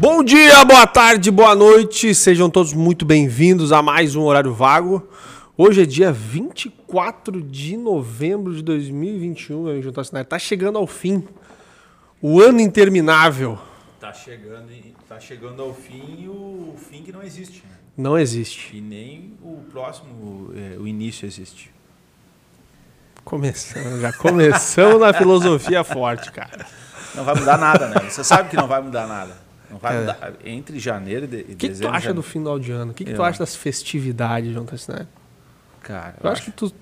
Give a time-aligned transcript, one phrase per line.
[0.00, 5.06] Bom dia, boa tarde, boa noite, sejam todos muito bem-vindos a mais um Horário Vago.
[5.58, 11.28] Hoje é dia 24 de novembro de 2021, meu amigo Junto Tá chegando ao fim,
[12.22, 13.58] o ano interminável.
[14.00, 14.72] Tá chegando,
[15.06, 17.62] tá chegando ao fim o fim que não existe.
[17.68, 17.76] Né?
[17.94, 18.74] Não existe.
[18.78, 21.70] E nem o próximo, é, o início existe.
[23.22, 26.66] Começando, já começamos na filosofia forte, cara.
[27.14, 28.08] Não vai mudar nada, né?
[28.08, 29.49] Você sabe que não vai mudar nada.
[29.70, 30.00] Não vai É.
[30.00, 30.32] mudar.
[30.44, 31.94] Entre janeiro e, de, e O que, tu dezembro.
[31.96, 32.90] acha do final de ano?
[32.92, 35.06] O que, que tu Eu- acha das festividades, João Tassinari?
[35.82, 36.72] Cara, Eu acho que tu.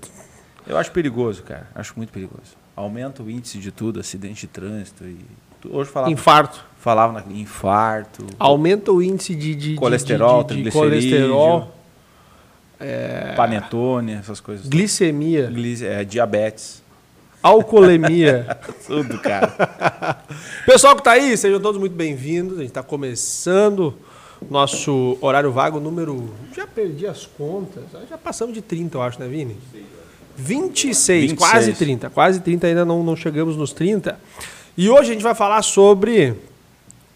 [0.67, 1.67] eu acho perigoso, cara.
[1.75, 2.57] Acho muito perigoso.
[2.75, 5.17] Aumenta o índice de tudo, acidente de trânsito e.
[5.69, 6.63] Hoje falava, Infarto.
[6.77, 11.75] falava na, infarto, Aumenta o índice de, de- Colesterol, de, de, de colesterol,
[13.35, 14.67] panetone, essas coisas.
[14.67, 16.81] glicemia, Glice- é, diabetes.
[17.41, 18.57] Alcoolemia.
[18.85, 20.23] Tudo, cara.
[20.65, 22.57] Pessoal que tá aí, sejam todos muito bem-vindos.
[22.59, 23.93] A gente tá começando
[24.49, 26.33] nosso horário vago número.
[26.55, 27.83] Já perdi as contas.
[28.09, 29.57] Já passamos de 30, eu acho, né, Vini?
[30.37, 31.37] 26, 26.
[31.37, 32.09] quase 30.
[32.09, 34.17] Quase 30, ainda não, não chegamos nos 30.
[34.77, 36.33] E hoje a gente vai falar sobre.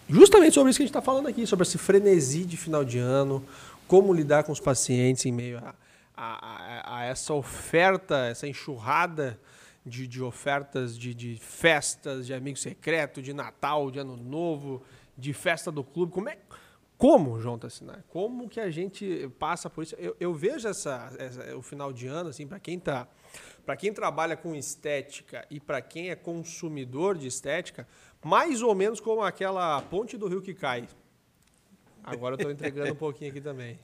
[0.06, 2.98] Justamente sobre isso que a gente está falando aqui, sobre esse frenesi de final de
[2.98, 3.42] ano,
[3.88, 5.74] como lidar com os pacientes em meio a,
[6.14, 9.38] a- a- a essa oferta, essa enxurrada
[9.84, 14.82] de, de ofertas de, de festas, de amigo secreto, de Natal, de Ano Novo,
[15.16, 16.12] de festa do clube.
[16.12, 16.38] Como é.
[16.96, 18.04] Como, João Tassinar?
[18.08, 19.94] Como que a gente passa por isso?
[19.96, 23.08] Eu, eu vejo essa, essa- o final de ano, assim, para quem tá.
[23.66, 27.86] Para quem trabalha com estética e para quem é consumidor de estética,
[28.24, 30.88] mais ou menos como aquela ponte do rio que cai.
[32.02, 33.78] Agora eu estou entregando um pouquinho aqui também.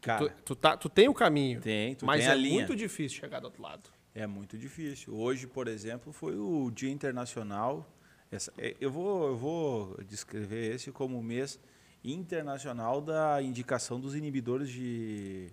[0.00, 2.54] Cara, tu, tu, tá, tu tem o caminho, tem, tu mas tem é a linha.
[2.54, 3.88] muito difícil chegar do outro lado.
[4.14, 5.14] É muito difícil.
[5.14, 7.88] Hoje, por exemplo, foi o Dia Internacional.
[8.30, 11.58] essa- é, eu, vou, eu vou descrever esse como o mês
[12.02, 15.46] internacional da indicação dos inibidores de,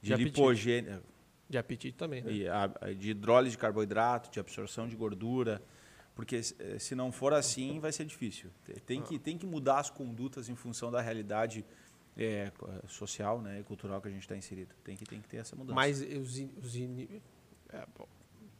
[0.00, 0.36] de, De apetite.
[0.40, 1.02] lipogênio,
[1.48, 2.30] De apetite também, né?
[2.48, 5.62] a- de hidrólise de carboidrato, de absorção de gordura.
[6.14, 6.54] Porque se
[6.92, 8.50] eh, não for assim, vai ser difícil.
[8.66, 11.64] Te- Tem que, tem que mudar as condutas em função da realidade
[12.58, 14.74] co- social né, e cultural que a gente está inserido.
[14.84, 15.74] Tem que, tem que ter essa mudança.
[15.74, 17.22] Mas os, in- os ini-
[17.72, 17.86] é,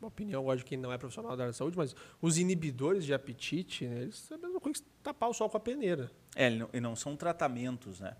[0.00, 3.12] uma opinião, lógico, que não é profissional da área da saúde, mas os inibidores de
[3.12, 6.10] apetite, né, eles é a mesma coisa que tapar o sol com a peneira.
[6.34, 8.16] É, e não, e não são tratamentos, né?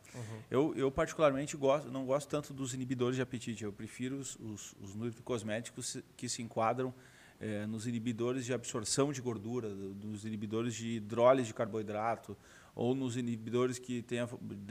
[0.50, 3.64] Eu, eu particularmente gosto, não gosto tanto dos inibidores de apetite.
[3.64, 6.92] Eu prefiro os, os, os nutricosméticos que se enquadram
[7.40, 12.36] eh, nos inibidores de absorção de gordura, dos inibidores de hidrólise de carboidrato,
[12.74, 14.20] ou nos inibidores que têm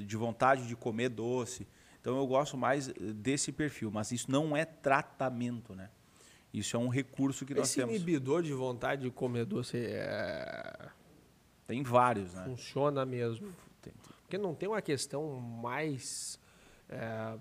[0.06, 1.66] de vontade de comer doce.
[2.00, 5.90] Então eu gosto mais eh, desse perfil, mas isso não é tratamento, né?
[6.54, 7.96] Isso é um recurso que nós Esse temos.
[7.96, 10.90] inibidor de vontade de comer doce é,
[11.68, 12.44] Tem vários, né?
[12.46, 13.54] funciona mesmo.
[14.22, 16.40] Porque não tem uma questão mais
[16.90, 17.36] é,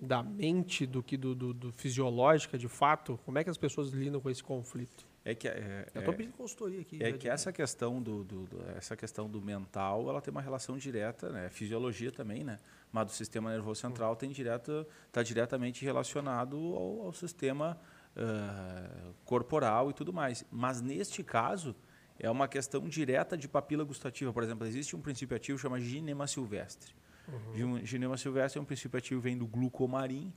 [0.00, 3.18] da mente do que do, do- do fisiológica, de fato.
[3.24, 5.06] Como é que as pessoas lidam com esse conflito?
[5.24, 7.02] É que é, Eu é- estou pedindo consultoria aqui.
[7.02, 10.76] É que essa questão do, do- do- essa questão do mental, ela tem uma relação
[10.78, 11.48] direta, né?
[11.50, 12.58] Fisiologia também, né?
[12.92, 17.78] Mas do sistema nervoso central tem direta, está diretamente relacionado ao, ao sistema
[19.24, 20.44] corporal e tudo mais.
[20.50, 21.74] Mas neste caso
[22.18, 24.32] é uma questão direta de papila gustativa.
[24.32, 26.92] Por exemplo, existe um princípio ativo chamado ginema silvestre.
[27.54, 30.32] Gin- Ginema silvestre é um princípio ativo vem do glucomarim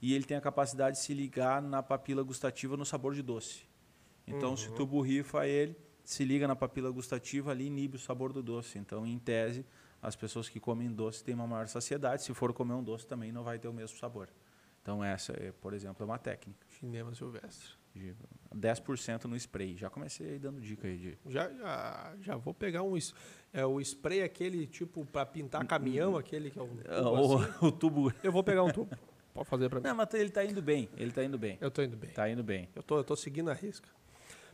[0.00, 3.62] e ele tem a capacidade de se ligar na papila gustativa no sabor de doce.
[4.26, 8.42] Então, se tu borrifa ele, se liga na papila gustativa ali, inibe o sabor do
[8.42, 8.78] doce.
[8.78, 9.66] Então, em tese,
[10.00, 12.22] as pessoas que comem doce têm uma maior saciedade.
[12.22, 14.28] Se for comer um doce, também não vai ter o mesmo sabor.
[14.82, 16.66] Então, essa, é, por exemplo, é uma técnica.
[16.78, 17.78] Cinema silvestre.
[17.94, 18.14] De
[18.54, 19.76] 10% no spray.
[19.76, 21.18] Já comecei aí dando dica aí de.
[21.26, 22.96] Já, já, já vou pegar um.
[23.52, 26.76] É, o spray aquele tipo para pintar caminhão, aquele que é um.
[26.76, 27.52] tubo O, assim.
[27.66, 28.12] o tubo.
[28.22, 28.96] Eu vou pegar um tubo.
[29.34, 29.86] Pode fazer para mim.
[29.86, 30.88] Não, mas ele está indo bem.
[30.96, 31.58] Ele está indo bem.
[31.60, 32.10] Eu tô indo bem.
[32.10, 32.68] Está indo bem.
[32.74, 33.88] Eu tô, eu tô seguindo a risca.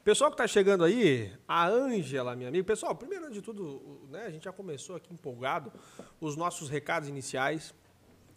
[0.06, 2.62] Pessoal que tá chegando aí, a Ângela, minha amiga.
[2.62, 5.72] Pessoal, primeiro de tudo, né, a gente já começou aqui empolgado
[6.20, 7.74] os nossos recados iniciais.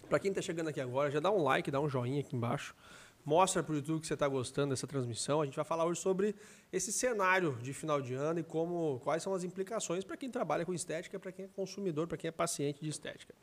[0.09, 2.75] Para quem tá chegando aqui agora, já dá um like, dá um joinha aqui embaixo.
[3.23, 5.39] Mostra pro YouTube que você tá gostando dessa transmissão.
[5.39, 6.35] A gente vai falar hoje sobre
[6.73, 10.65] esse cenário de final de ano e como quais são as implicações para quem trabalha
[10.65, 13.35] com estética, para quem é consumidor, para quem é paciente de estética.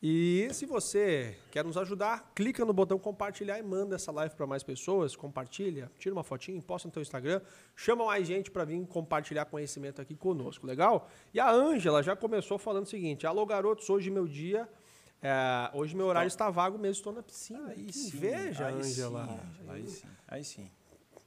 [0.00, 4.46] E se você quer nos ajudar, clica no botão compartilhar e manda essa live para
[4.46, 5.16] mais pessoas.
[5.16, 7.40] Compartilha, tira uma fotinha, posta no teu Instagram,
[7.74, 11.10] chama mais gente para vir compartilhar conhecimento aqui conosco, legal?
[11.34, 14.68] E a Ângela já começou falando o seguinte: Alô, garotos, hoje meu dia.
[15.22, 17.68] É, hoje meu horário está vago mesmo, estou na piscina.
[17.68, 19.26] Aí que sim, inveja, aí Ângela.
[19.26, 20.70] sim, Aí sim, aí sim.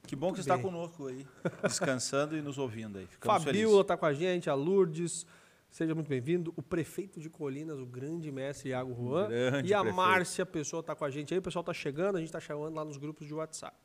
[0.08, 1.26] Que bom que você está conosco aí,
[1.64, 3.06] descansando e nos ouvindo aí.
[3.06, 3.86] Ficamos Fabiola felizes.
[3.86, 5.26] tá com a gente, a Lourdes.
[5.70, 6.52] Seja muito bem-vindo.
[6.58, 9.30] O prefeito de Colinas, o grande mestre Iago Juan.
[9.30, 9.96] Grande e a prefeito.
[9.96, 11.38] Márcia, a pessoa está com a gente aí.
[11.38, 13.78] O pessoal está chegando, a gente está chamando lá nos grupos de WhatsApp.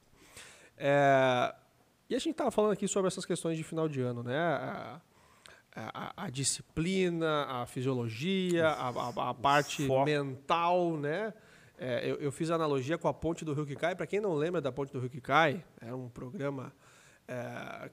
[0.77, 1.55] É,
[2.11, 5.01] e a gente estava falando aqui sobre essas questões de final de ano, né?
[5.79, 8.89] A, a- disciplina, a fisiologia, a,
[9.31, 10.05] a- parte foco.
[10.07, 11.35] mental, né?
[11.79, 13.95] É, eu, eu fiz a analogia com a ponte do Rio que cai.
[13.95, 16.73] Para quem não lembra da ponte do Rio que cai, era um programa,
[17.29, 17.91] é,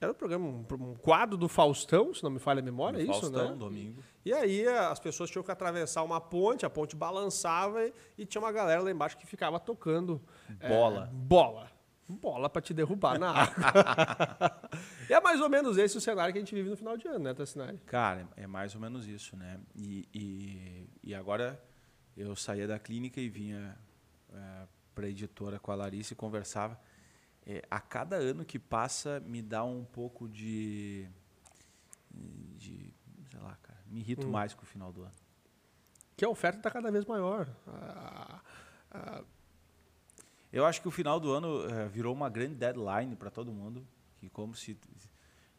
[0.00, 3.02] era um programa, um, um quadro do Faustão, se não me falha a memória, é
[3.02, 3.56] isso, Faustão, né?
[3.56, 4.02] domingo.
[4.24, 8.40] E aí as pessoas tinham que atravessar uma ponte, a ponte balançava e, e tinha
[8.40, 10.20] uma galera lá embaixo que ficava tocando
[10.58, 11.10] é, Bola.
[11.12, 11.70] bola.
[12.08, 14.60] Bola para te derrubar na água.
[15.08, 17.06] e é mais ou menos esse o cenário que a gente vive no final de
[17.08, 17.78] ano, né, Tassinari?
[17.86, 19.60] Cara, é é mais ou menos isso, né?
[19.74, 21.60] E, e, e agora
[22.16, 23.76] eu saía da clínica e vinha
[24.94, 26.80] para a editora com a Larissa e conversava.
[27.44, 31.06] É, a cada ano que passa me dá um pouco de,
[32.10, 32.92] de
[33.30, 35.14] sei lá, cara, me irrito mais com o final do ano.
[36.16, 37.46] Que a oferta está cada vez maior.
[37.68, 38.40] Ah,
[38.90, 39.24] ah,
[40.52, 43.86] Eu acho que o final do ano eh, virou uma grande deadline para todo mundo,
[44.26, 44.76] que como se,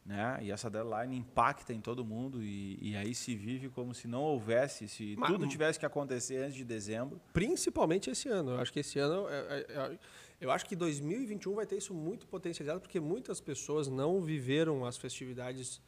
[0.05, 0.37] né?
[0.41, 4.21] E essa deadline impacta em todo mundo e, e aí se vive como se não
[4.21, 7.19] houvesse, se Mas- tudo tivesse que acontecer antes de dezembro.
[7.33, 8.51] principalmente esse ano.
[8.51, 9.99] Eu acho que esse ano, é- é- é-
[10.39, 14.97] eu acho que 2021 vai ter isso muito potencializado, porque muitas pessoas não viveram as
[14.97, 15.81] festividades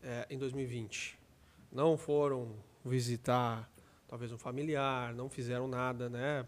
[0.00, 1.18] é, em 2020.
[1.72, 2.54] Não foram
[2.84, 3.68] visitar
[4.06, 6.46] talvez um familiar, não fizeram nada, né?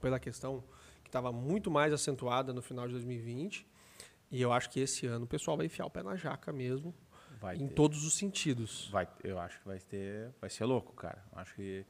[0.00, 0.62] Pela questão
[1.02, 3.66] que estava muito mais acentuada no final de 2020.
[4.32, 6.94] E eu acho que esse ano o pessoal vai enfiar o pé na jaca mesmo,
[7.38, 7.74] Vai em ter.
[7.74, 8.88] todos os sentidos.
[8.90, 11.22] Vai, eu acho que vai ter, vai ser louco, cara.
[11.32, 11.84] Eu acho que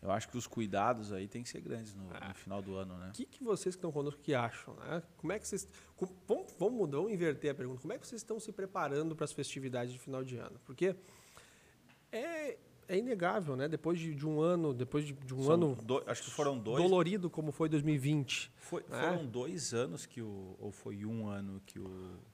[0.00, 2.96] eu acho que os cuidados aí tem que ser grandes no, no final do ano,
[2.98, 3.08] né?
[3.08, 4.74] O que, que vocês que estão conosco que acham?
[4.74, 5.02] Né?
[5.16, 5.66] Como é que vocês.
[6.26, 7.80] vamos, vamos mudar, vamos inverter a pergunta.
[7.80, 10.60] Como é que vocês estão se preparando para as festividades de final de ano?
[10.64, 10.94] Porque
[12.12, 13.68] é, é inegável, né?
[13.68, 16.58] Depois de, de um ano, depois de, de um São ano do- acho que foram
[16.58, 16.82] dois.
[16.82, 18.50] dolorido como foi 2020.
[18.56, 19.00] foi- né?
[19.00, 21.84] Foram dois anos que o ou foi um ano que o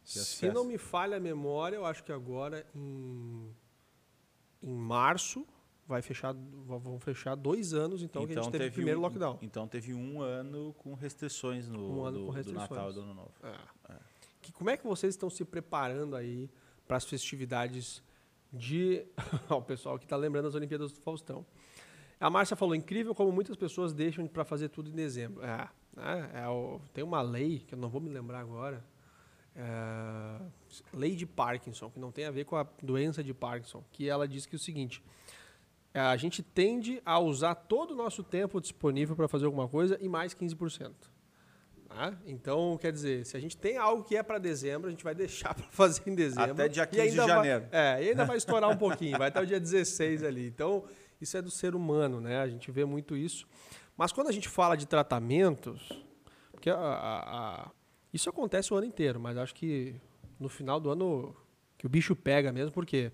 [0.04, 3.50] que Se não festas- me falha a memória, eu acho que agora em,
[4.62, 5.46] em março
[5.86, 9.38] vai fechar, vão fechar dois anos, então, que a gente teve o primeiro um, lockdown.
[9.42, 12.70] Então teve um ano com restrições no Um ano do, com do restrições.
[12.70, 13.32] Natal e do Ano Novo.
[13.42, 13.94] É.
[14.40, 16.48] Que, como é que vocês estão se preparando aí
[16.86, 18.02] para as festividades
[18.54, 19.04] de.
[19.50, 21.44] O pessoal que está lembrando as Olimpíadas do Faustão.
[22.20, 25.42] A Márcia falou: incrível como muitas pessoas deixam para fazer tudo em dezembro.
[25.44, 26.30] É, né?
[26.34, 28.82] É o- tem uma lei, que eu não vou me lembrar agora.
[29.56, 30.40] é,
[30.92, 34.26] lei de Parkinson, que não tem a ver com a doença de Parkinson, que ela
[34.26, 35.02] diz que é o seguinte:
[35.92, 39.96] é, a gente tende a usar todo o nosso tempo disponível para fazer alguma coisa
[40.00, 40.92] e mais 15%.
[41.94, 42.14] Tá?
[42.26, 45.14] Então, quer dizer, se a gente tem algo que é para dezembro, a gente vai
[45.14, 46.52] deixar para fazer em dezembro.
[46.52, 47.68] Até dia e 15 de ainda vai- janeiro.
[47.72, 50.46] é, e ainda vai estourar um pouquinho, vai até o dia 16 ali.
[50.48, 50.84] Então,
[51.20, 52.40] isso é do ser humano, né?
[52.40, 53.46] A gente vê muito isso.
[53.96, 55.88] Mas quando a gente fala de tratamentos,
[56.52, 57.70] porque a- a- a-
[58.12, 59.94] isso acontece o ano inteiro, mas acho que
[60.38, 61.34] no final do ano
[61.78, 63.12] que o bicho pega mesmo, porque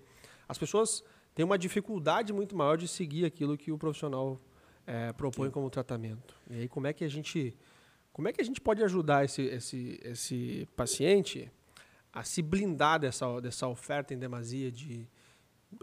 [0.49, 1.03] as pessoas
[1.35, 4.39] têm uma dificuldade muito maior de seguir aquilo que o profissional
[4.87, 6.35] eh, propõe como tratamento.
[6.49, 7.55] E aí como é que a gente
[8.13, 11.51] como é que a gente pode ajudar esse, esse, esse paciente
[12.13, 15.07] a se blindar dessa, dessa oferta em demasia de.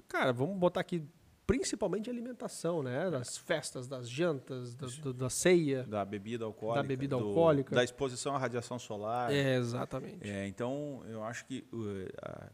[0.07, 1.03] Cara, vamos botar aqui
[1.47, 3.11] principalmente alimentação, né?
[3.11, 5.85] Das festas, das jantas, da, do- da ceia.
[5.85, 6.87] Da bebida alcoólica.
[6.87, 7.75] bebida do- alcoólica.
[7.75, 9.33] Da exposição à radiação solar.
[9.33, 10.29] É, exatamente.
[10.29, 12.51] É, então, eu acho que uh,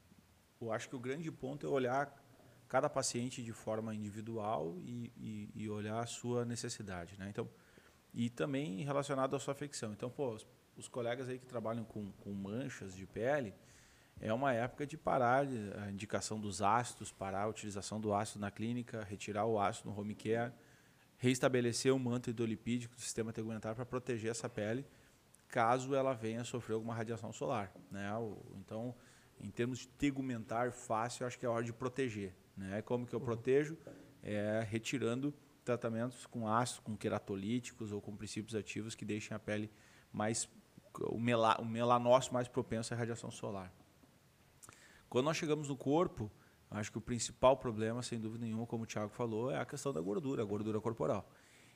[0.61, 2.15] eu acho que o grande ponto é olhar
[2.69, 7.27] cada paciente de forma individual e, e- e olhar a sua necessidade, né?
[7.29, 7.49] Então,
[8.15, 9.93] e também relacionado à sua afecção.
[9.93, 13.53] Então, pô, os, os colegas aí que trabalham com, com manchas de pele,
[14.21, 15.45] é uma época de parar
[15.85, 20.01] a indicação dos ácidos, parar a utilização do ácido na clínica, retirar o ácido no
[20.01, 20.53] home care,
[21.19, 24.87] reestabelecer o manto hidrolipídico do sistema tegumentar para proteger essa pele
[25.55, 27.73] caso ela venha a sofrer alguma radiação solar.
[27.89, 28.11] Né?
[28.57, 28.93] Então,
[29.41, 32.35] em termos de tegumentar fácil, acho que é hora de proteger.
[32.57, 32.83] Né?
[32.83, 33.79] Como que eu protejo?
[34.21, 35.33] É retirando
[35.65, 39.71] tratamentos com ácido, com queratolíticos ou com princípios ativos que deixem a pele
[40.13, 40.49] mais
[41.01, 43.73] o, mela, o melanócito mais propenso à radiação solar.
[45.09, 46.31] Quando nós chegamos no corpo,
[46.71, 49.93] acho que o principal problema, sem dúvida nenhuma, como o Thiago falou, é a questão
[49.93, 51.29] da gordura, a gordura corporal.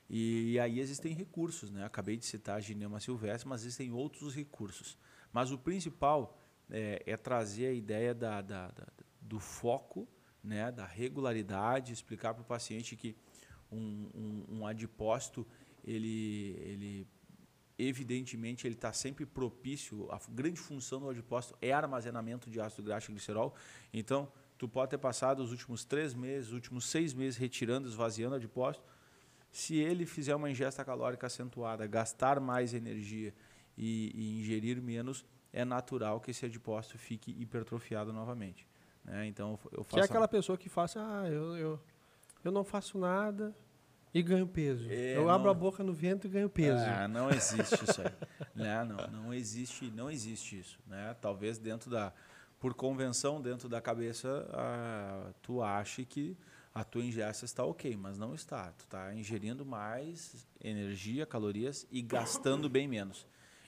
[0.09, 1.85] E aí existem recursos, né?
[1.85, 4.97] Acabei de citar a ginema silvestre, mas existem outros recursos.
[5.31, 6.37] Mas o principal
[6.69, 8.87] é, é trazer a ideia da, da- da-
[9.21, 10.07] do foco,
[10.43, 10.71] né?
[10.71, 13.15] da regularidade, explicar para o paciente que
[13.71, 15.45] um, um, um adipócito,
[15.83, 17.07] ele, ele
[17.77, 23.11] evidentemente ele está sempre propício, a grande função do adipócito é armazenamento de ácido graxo
[23.11, 23.53] e glicerol.
[23.93, 28.33] Então, Tu pode ter passado os últimos três meses, os últimos seis meses retirando, esvaziando
[28.33, 28.85] o adipócito.
[29.49, 33.33] Se ele fizer uma ingesta calórica acentuada, gastar mais energia
[33.77, 38.67] e, e ingerir menos, é natural que esse adipócito fique hipertrofiado novamente.
[39.05, 39.27] Né?
[39.27, 41.79] Então eu faço que é aquela pessoa que faça, ah, eu, eu,
[42.43, 43.55] eu não faço nada
[44.13, 44.89] e ganho peso.
[44.89, 46.83] É, eu não- abro a boca no vento e ganho peso.
[46.83, 48.11] Ah, não existe isso aí.
[48.55, 48.83] né?
[48.83, 50.79] não, não existe, não existe isso.
[50.87, 51.15] Né?
[51.21, 52.11] Talvez dentro da,
[52.59, 56.35] por convenção dentro da cabeça, ah, tu ache que
[56.73, 58.71] a tua ingesta está ok, mas não está.
[58.71, 63.27] Tu está ingerindo mais energia, calorias e gastando bem menos.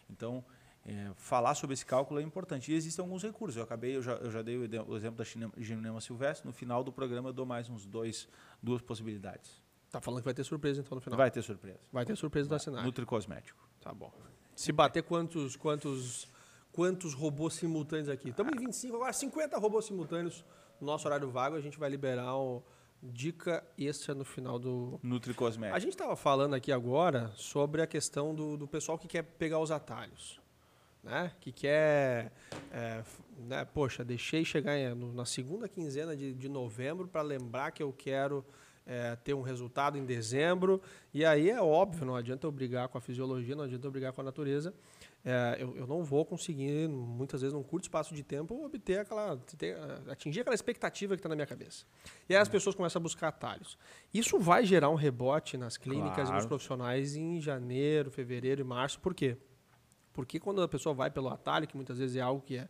[0.09, 0.43] Então,
[0.85, 2.71] é, falar sobre esse cálculo é importante.
[2.71, 3.55] E existem alguns recursos.
[3.57, 5.23] Eu acabei, eu já, eu já dei o exemplo da
[5.57, 6.47] Ginema silvestre.
[6.47, 8.27] No final do programa eu dou mais uns dois,
[8.61, 9.61] duas possibilidades.
[9.89, 11.17] Tá falando que vai ter surpresa então no final.
[11.17, 11.79] Vai ter surpresa.
[11.91, 12.83] Vai ter surpresa do assinar.
[12.83, 13.67] Nutricosmético.
[13.81, 14.11] Tá bom.
[14.55, 16.27] Se bater quantos quantos
[16.71, 18.29] quantos robôs simultâneos aqui?
[18.29, 20.45] Estamos em 25, agora 50 robôs simultâneos
[20.79, 22.63] no nosso horário vago, a gente vai liberar uma
[23.01, 25.75] dica extra no final do Nutricosmético.
[25.75, 29.59] A gente estava falando aqui agora sobre a questão do, do pessoal que quer pegar
[29.59, 30.39] os atalhos.
[31.03, 31.31] Né?
[31.39, 32.31] Que quer.
[32.71, 33.03] é,
[33.47, 33.65] né?
[33.65, 38.45] Poxa, deixei chegar na segunda quinzena de, de novembro para lembrar que eu quero
[38.85, 40.81] é, ter um resultado em dezembro.
[41.13, 44.11] E aí é óbvio, não adianta eu brigar com a fisiologia, não adianta eu brigar
[44.13, 44.73] com a natureza.
[45.23, 49.37] É, eu, eu não vou conseguir, muitas vezes, num curto espaço de tempo, obter aquela.
[49.55, 49.77] ter-
[50.09, 51.85] atingir aquela expectativa que está na minha cabeça.
[52.27, 53.77] E aí as pessoas começam a buscar atalhos.
[54.11, 56.47] Isso vai gerar um rebote nas clínicas e nos Claro.
[56.47, 58.99] profissionais em janeiro, fevereiro e março.
[58.99, 59.37] Por quê?
[60.11, 62.67] Porque quando a pessoa vai pelo atalho, que muitas vezes é algo que é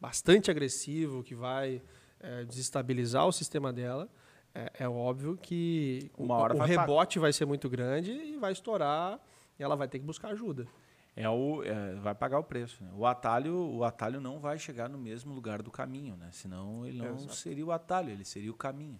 [0.00, 1.82] bastante agressivo, que vai
[2.20, 4.08] é, desestabilizar o sistema dela,
[4.54, 9.20] é, é óbvio que o- o, vai rebote vai ser muito grande e vai estourar
[9.58, 10.66] e ela vai ter que buscar ajuda.
[11.14, 12.82] É o, é, vai pagar o preço.
[12.84, 12.90] né?
[12.94, 16.28] O atalho, o atalho não vai chegar no mesmo lugar do caminho, né?
[16.32, 17.34] Senão ele não Exato.
[17.36, 18.98] seria o atalho, ele seria o caminho.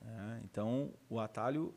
[0.00, 0.40] né?
[0.44, 1.74] Então, o atalho,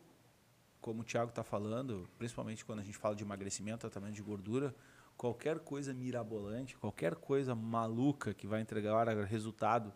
[0.82, 4.74] como o Thiago está falando, principalmente quando a gente fala de emagrecimento, tratamento de gordura,
[5.18, 8.94] qualquer coisa mirabolante, qualquer coisa maluca que vai entregar
[9.26, 9.94] resultado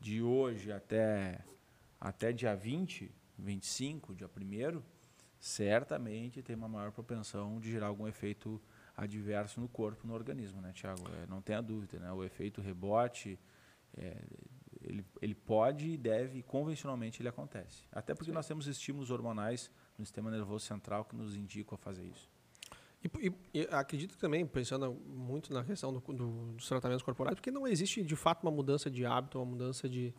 [0.00, 1.44] de hoje até,
[2.00, 4.82] até dia 20, 25, dia 1
[5.38, 8.60] certamente tem uma maior propensão de gerar algum efeito
[8.96, 11.02] adverso no corpo, no organismo, né, Tiago?
[11.28, 12.10] não tenha dúvida, né?
[12.12, 13.38] O efeito rebote,
[13.96, 14.16] é,
[14.80, 17.84] ele, ele pode e deve, convencionalmente ele acontece.
[17.92, 22.04] Até porque nós temos estímulos hormonais no sistema nervoso central que nos indicam a fazer
[22.04, 22.30] isso.
[23.04, 27.50] E, e- e acredito também, pensando muito na questão do- do- dos tratamentos corporais, porque
[27.50, 30.14] não existe de fato uma mudança de hábito, uma mudança de,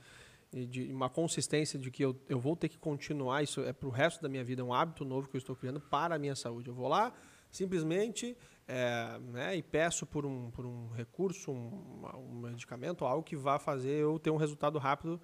[0.52, 3.92] de uma consistência de que eu, eu vou ter que continuar, isso é para o
[3.92, 6.36] resto da minha vida, é um hábito novo que eu estou criando para a minha
[6.36, 6.70] saúde.
[6.70, 7.12] Eu vou lá,
[7.52, 8.38] simplesmente,
[8.68, 13.58] é, né, e peço por um, por um recurso, um, um medicamento, algo que vá
[13.58, 15.20] fazer eu ter um resultado rápido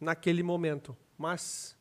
[0.00, 0.96] naquele momento.
[1.18, 1.76] Mas,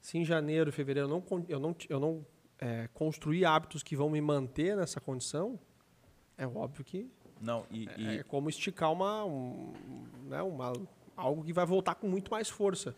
[0.00, 2.26] se em janeiro, fevereiro, eu não, eu não, eu não
[2.62, 5.58] é, construir hábitos que vão me manter nessa condição,
[6.38, 9.72] é óbvio que Não, e, e- é como esticar uma, um,
[10.24, 10.72] né, uma,
[11.16, 12.94] algo que vai voltar com muito mais força.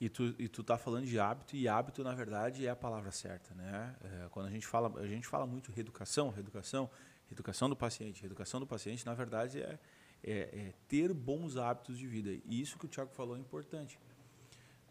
[0.00, 3.12] E tu, e tu tá falando de hábito, e hábito, na verdade, é a palavra
[3.12, 3.94] certa, né?
[4.02, 6.90] É, quando a gente fala, a gente fala muito reeducação, reeducação,
[7.28, 9.78] reeducação do paciente, reeducação do paciente, na verdade, é,
[10.22, 12.30] é, é ter bons hábitos de vida.
[12.44, 13.98] E isso que o Tiago falou é importante.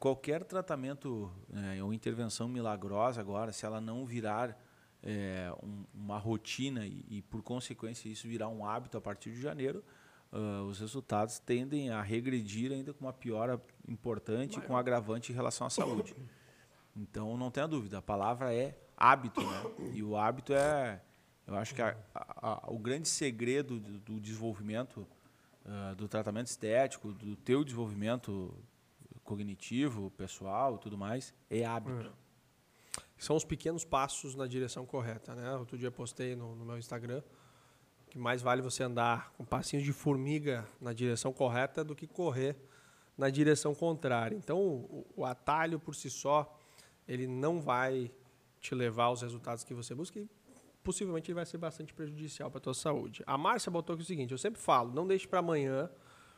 [0.04, 4.62] Qualquer tratamento né, ou intervenção milagrosa agora, se ela não virar
[5.02, 9.42] é, um- uma rotina e, e, por consequência, isso virar um hábito a partir de
[9.42, 9.82] janeiro,
[10.30, 15.36] ah, os resultados tendem a regredir ainda com uma piora importante, com um agravante em
[15.36, 16.14] relação à saúde.
[16.96, 19.64] Então, não tenha dúvida, a palavra é hábito, né?
[19.94, 21.02] E o hábito é,
[21.48, 25.08] eu acho que a- a- a- o grande segredo do, do desenvolvimento
[25.66, 28.54] ah, do tratamento estético, do teu desenvolvimento
[29.24, 32.12] cognitivo, pessoal, tudo mais, é hábito.
[33.18, 35.56] São os pequenos passos na direção correta, né?
[35.56, 37.22] Outro dia postei no, no meu Instagram
[38.14, 42.56] que mais vale você andar com passinhos de formiga na direção correta do que correr
[43.18, 44.36] na direção contrária.
[44.36, 46.56] Então, o, o atalho por si só,
[47.08, 48.12] ele não vai
[48.62, 50.30] te levar aos resultados que você busca e
[50.84, 53.24] possivelmente ele vai ser bastante prejudicial para a tua saúde.
[53.26, 55.90] A Márcia botou aqui o seguinte, eu sempre falo, não deixe para amanhã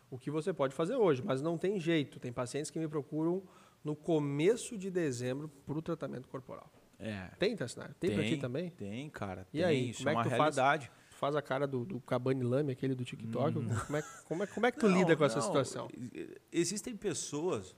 [0.10, 2.20] o que você pode fazer hoje, mas não tem jeito.
[2.20, 3.44] Tem pacientes que me procuram
[3.84, 6.72] no começo de dezembro para o tratamento corporal.
[6.98, 7.28] É.
[7.38, 7.94] Tem, Tassinari?
[7.96, 8.70] Tem, por aqui também?
[8.72, 9.48] Tem, cara.
[9.54, 10.56] E tem, aí, isso como é é que uma tu faz?
[10.56, 10.92] realidade.
[11.10, 13.54] Tu faz a cara do, do Cabane Lame, aquele do TikTok?
[13.54, 15.90] Como, é, como, é, como é que tu Não, lida com essa não, situação?
[15.94, 17.76] e- Existem pessoas,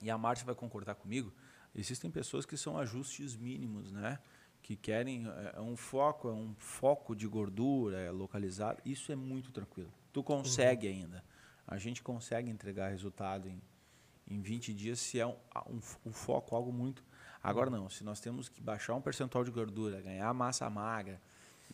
[0.00, 1.32] e a Márcia vai concordar comigo,
[1.74, 4.18] existem pessoas que são ajustes mínimos, né?
[4.62, 8.80] Que querem é, é um foco, é um foco de gordura, é localizado.
[8.84, 9.92] Isso é muito tranquilo.
[10.12, 10.94] Tu consegue Uhum.
[10.94, 11.24] ainda.
[11.66, 13.60] A gente consegue entregar resultado em,
[14.28, 15.36] em 20 dias se é um,
[15.68, 17.04] um, um foco, algo muito.
[17.42, 21.20] Agora não, se nós temos que baixar um percentual de gordura, ganhar massa magra,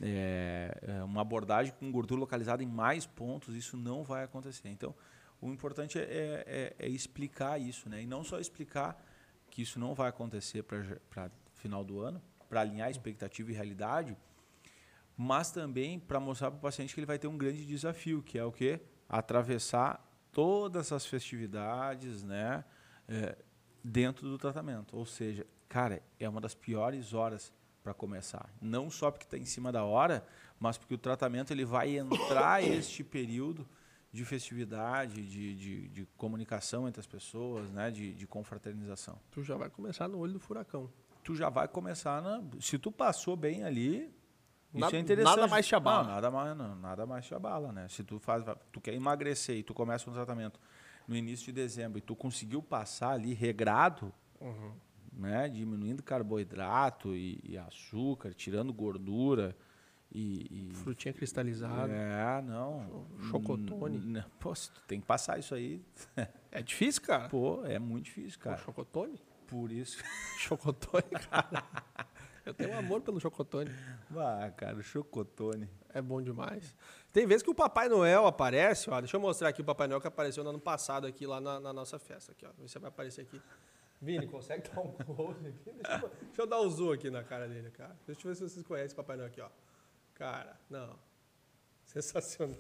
[0.01, 4.69] é, é, uma abordagem com gordura localizada em mais pontos, isso não vai acontecer.
[4.69, 4.95] Então,
[5.41, 8.03] o importante é, é, é explicar isso, né?
[8.03, 9.05] E não só explicar
[9.51, 14.17] que isso não vai acontecer para final do ano, para alinhar expectativa e realidade,
[15.17, 18.39] mas também para mostrar para o paciente que ele vai ter um grande desafio, que
[18.39, 18.81] é o quê?
[19.09, 22.65] Atravessar todas as festividades, né?
[23.09, 23.37] É,
[23.83, 24.97] dentro do tratamento.
[24.97, 28.49] Ou seja, cara, é uma das piores horas para começar.
[28.61, 30.25] Não só porque está em cima da hora,
[30.61, 33.67] mas porque o tratamento ele vai entrar este período
[34.13, 37.91] de festividade, de, de, de, comunicação entre as pessoas, né?
[37.91, 39.19] de, de confraternização.
[39.31, 40.91] Tu já vai começar no olho do furacão.
[41.23, 42.43] Tu já vai começar na.
[42.61, 44.11] Se tu passou bem ali,
[44.71, 45.37] isso nada, é interessante.
[45.37, 46.03] Nada mais te abala.
[46.05, 47.89] Não, nada mais, não, nada mais te abala, né?
[47.89, 50.61] Se tu faz, tu quer emagrecer e tu começa um tratamento
[51.07, 54.73] no início de dezembro e tu conseguiu passar ali regrado, uhum.
[55.13, 55.49] né?
[55.49, 59.57] Diminuindo carboidrato e, e, açúcar, tirando gordura
[60.13, 61.91] e, e frutinha cristalizada.
[61.91, 63.07] É, não.
[63.31, 64.23] Chocotone.
[64.39, 65.83] Pô, tu tem que passar isso aí.
[66.51, 67.29] É difícil, cara.
[67.29, 68.57] Pô, é muito difícil, cara.
[68.57, 69.21] Pô, chocotone?
[69.47, 70.03] Por isso.
[70.41, 71.63] chocotone, cara.
[72.49, 73.71] Eu tenho um amor pelo chocotone.
[74.17, 75.69] Ah, cara, o chocotone.
[75.93, 76.75] É bom demais.
[77.13, 78.99] Tem vezes que o Papai Noel aparece, ó.
[79.03, 81.61] Deixa eu mostrar aqui o Papai Noel que apareceu no ano passado aqui lá na,
[81.61, 82.33] na nossa festa.
[82.33, 82.51] Aqui, ó.
[82.59, 83.39] Você vai aparecer aqui.
[84.01, 85.73] Vini, consegue dar um close aqui?
[85.73, 87.95] Deixa eu, deixa eu, dar um zoom aqui na cara dele, cara.
[88.07, 89.51] Deixa eu ver se vocês conhecem o Papai Noel aqui, ó.
[90.15, 90.99] Cara, não.
[91.85, 92.57] Sensacional.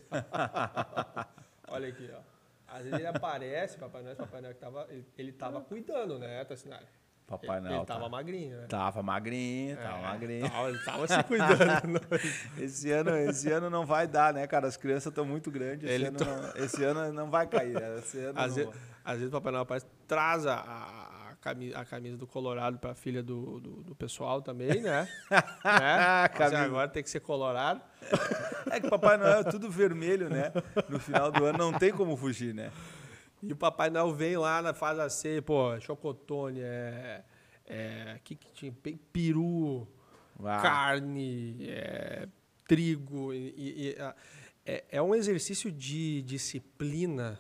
[1.67, 2.21] Olha aqui, ó.
[2.67, 6.45] Às vezes ele aparece, Papai Noel, Papai Noel que tava, ele, ele tava cuidando, né,
[6.45, 6.87] Tassinari?
[7.29, 7.77] Papai Noel.
[7.77, 8.09] Ele tava tá.
[8.09, 8.67] magrinho, né?
[8.69, 10.51] Tava magrinho, tava é, magrinho.
[10.51, 12.01] Tava, ele tava se cuidando.
[12.57, 14.67] esse, ano, esse ano não vai dar, né, cara?
[14.67, 15.91] As crianças estão muito grandes.
[15.91, 17.75] Esse, ano, não, esse ano não vai cair.
[17.75, 17.99] Né?
[17.99, 18.73] Esse ano às, vezes,
[19.05, 22.95] às vezes o Papai Noel aparece, traz a, a, camisa, a camisa do Colorado pra
[22.95, 25.07] filha do, do, do pessoal também, né?
[25.31, 26.31] né?
[26.33, 27.83] Assim, agora tem que ser Colorado.
[28.71, 30.51] É que o Papai Noel é tudo vermelho, né?
[30.89, 32.73] No final do ano não tem como fugir, né?
[33.43, 37.25] E o Papai Noel vem lá, na, faz a ceia, pô, chocotone, é,
[37.65, 38.75] é, que, que tinha?
[39.13, 39.87] Peru,
[40.41, 40.63] Uau.
[40.63, 42.29] carne, é,
[42.67, 43.33] trigo.
[43.33, 43.97] E, e,
[44.67, 47.39] é, é um exercício de disciplina,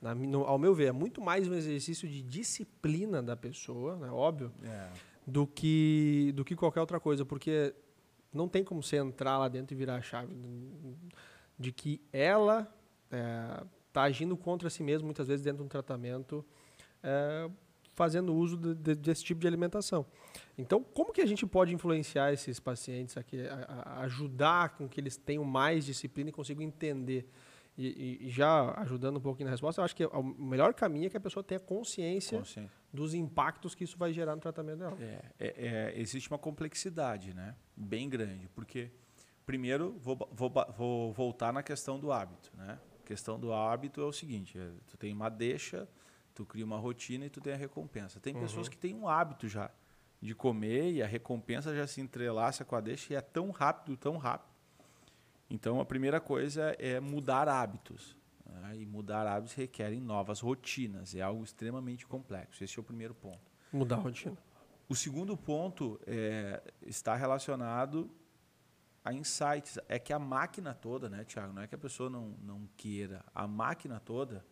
[0.00, 4.10] na, no, ao meu ver, é muito mais um exercício de disciplina da pessoa, né,
[4.10, 4.88] óbvio, é.
[5.26, 7.74] do, que, do que qualquer outra coisa, porque
[8.32, 10.36] não tem como você entrar lá dentro e virar a chave
[11.58, 12.72] de que ela
[13.10, 13.64] é,
[13.96, 16.44] está agindo contra si mesmo, muitas vezes dentro de um tratamento,
[17.02, 17.50] é,
[17.94, 20.04] fazendo uso de, de, desse tipo de alimentação.
[20.58, 25.00] Então, como que a gente pode influenciar esses pacientes aqui, a, a ajudar com que
[25.00, 27.26] eles tenham mais disciplina e consigam entender?
[27.78, 31.10] E, e, já ajudando um pouquinho na resposta, eu acho que o melhor caminho é
[31.10, 32.72] que a pessoa tenha consciência, consciência.
[32.90, 34.96] dos impactos que isso vai gerar no tratamento dela.
[34.98, 37.54] É, é, é, existe uma complexidade né?
[37.76, 38.90] bem grande, porque,
[39.44, 42.50] primeiro, vou, vou, vou voltar na questão do hábito.
[42.56, 42.78] Né?
[43.06, 45.88] Questão do hábito é o seguinte: é, tu tem uma deixa,
[46.34, 48.20] tu cria uma rotina e tu tem a recompensa.
[48.20, 48.40] Tem uhum.
[48.40, 49.70] pessoas que têm um hábito já
[50.20, 53.96] de comer e a recompensa já se entrelaça com a deixa e é tão rápido,
[53.96, 54.54] tão rápido.
[55.48, 58.16] Então a primeira coisa é mudar hábitos.
[58.44, 58.78] Né?
[58.78, 61.14] E mudar hábitos requerem novas rotinas.
[61.14, 62.64] É algo extremamente complexo.
[62.64, 63.50] Esse é o primeiro ponto.
[63.72, 64.36] Mudar a rotina.
[64.88, 68.10] O segundo ponto é, está relacionado
[69.06, 69.78] a insights.
[69.88, 71.52] É que a máquina toda, né, Tiago?
[71.52, 73.24] Não é que a pessoa não, não queira.
[73.32, 74.44] A máquina toda.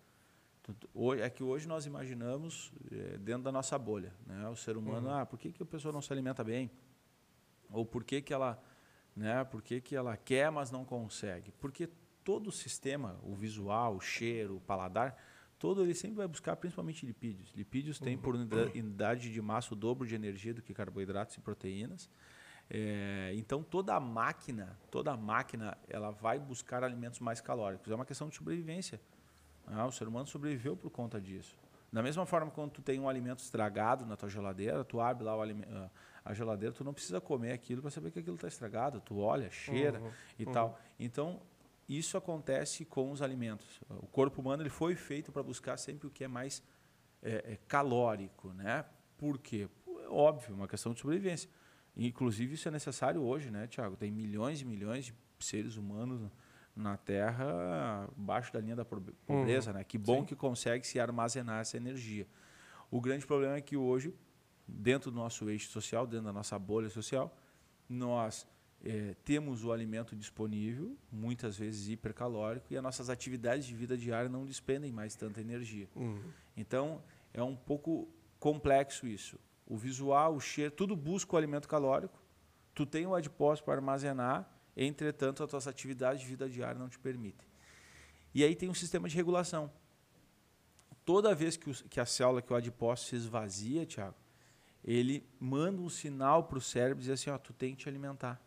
[1.21, 4.15] É que hoje nós imaginamos é, dentro da nossa bolha.
[4.25, 4.49] Né?
[4.49, 5.15] O ser humano, uhum.
[5.15, 6.71] ah, por que, que a pessoa não se alimenta bem?
[7.69, 8.63] Ou por que, que ela.
[9.15, 11.53] Né, por que, que ela quer, mas não consegue?
[11.61, 11.89] Porque
[12.25, 15.17] todo o sistema, o visual, o cheiro, o paladar,
[15.59, 17.53] todo ele sempre vai buscar principalmente lipídios.
[17.55, 18.05] Lipídios uhum.
[18.05, 22.09] têm por unidade de massa o dobro de energia do que carboidratos e proteínas.
[22.71, 27.91] É, então toda a máquina, toda a máquina, ela vai buscar alimentos mais calóricos.
[27.91, 29.01] É uma questão de sobrevivência.
[29.67, 31.57] Ah, o ser humano sobreviveu por conta disso.
[31.93, 35.33] Da mesma forma, quando tu tem um alimento estragado na tua geladeira, tu abre lá
[35.35, 35.91] ah,
[36.25, 39.01] a geladeira, tu não precisa comer aquilo para saber que aquilo está estragado.
[39.01, 40.53] Tu olha, cheira uhum, e uhum.
[40.53, 40.81] tal.
[40.99, 41.41] Então
[41.89, 43.81] isso acontece com os alimentos.
[43.89, 46.63] O corpo humano ele foi feito para buscar sempre o que é mais
[47.23, 48.85] é, é, calórico, né?
[49.19, 49.69] Por quê?
[49.87, 51.49] É óbvio, uma questão de sobrevivência.
[51.97, 53.97] Inclusive, isso é necessário hoje, né, Tiago?
[53.97, 56.31] Tem milhões e milhões de seres humanos
[56.75, 59.79] na Terra abaixo da linha da pobreza, uhum.
[59.79, 59.85] né?
[59.85, 60.27] Que bom Sim.
[60.27, 62.27] que consegue se armazenar essa energia.
[62.91, 64.13] O grande problema é que hoje,
[64.67, 67.37] dentro do nosso eixo social, dentro da nossa bolha social,
[67.89, 68.47] nós
[68.85, 74.29] é, temos o alimento disponível, muitas vezes hipercalórico, e as nossas atividades de vida diária
[74.29, 75.89] não despendem mais tanta energia.
[75.95, 76.21] Uhum.
[76.57, 77.03] Então,
[77.33, 79.39] é um pouco complexo isso.
[79.67, 82.21] O visual, o cheiro, tudo busca o alimento calórico.
[82.75, 86.99] Tu tem o adipócito para armazenar, entretanto, as tuas atividades de vida diária não te
[86.99, 87.47] permitem.
[88.35, 89.71] E aí tem um sistema de regulação.
[91.05, 94.17] Toda vez que, o, que a célula, que o adipócito se esvazia, Tiago,
[94.83, 97.89] ele manda um sinal para o cérebro e diz assim, ó, tu tem que te
[97.89, 98.41] alimentar.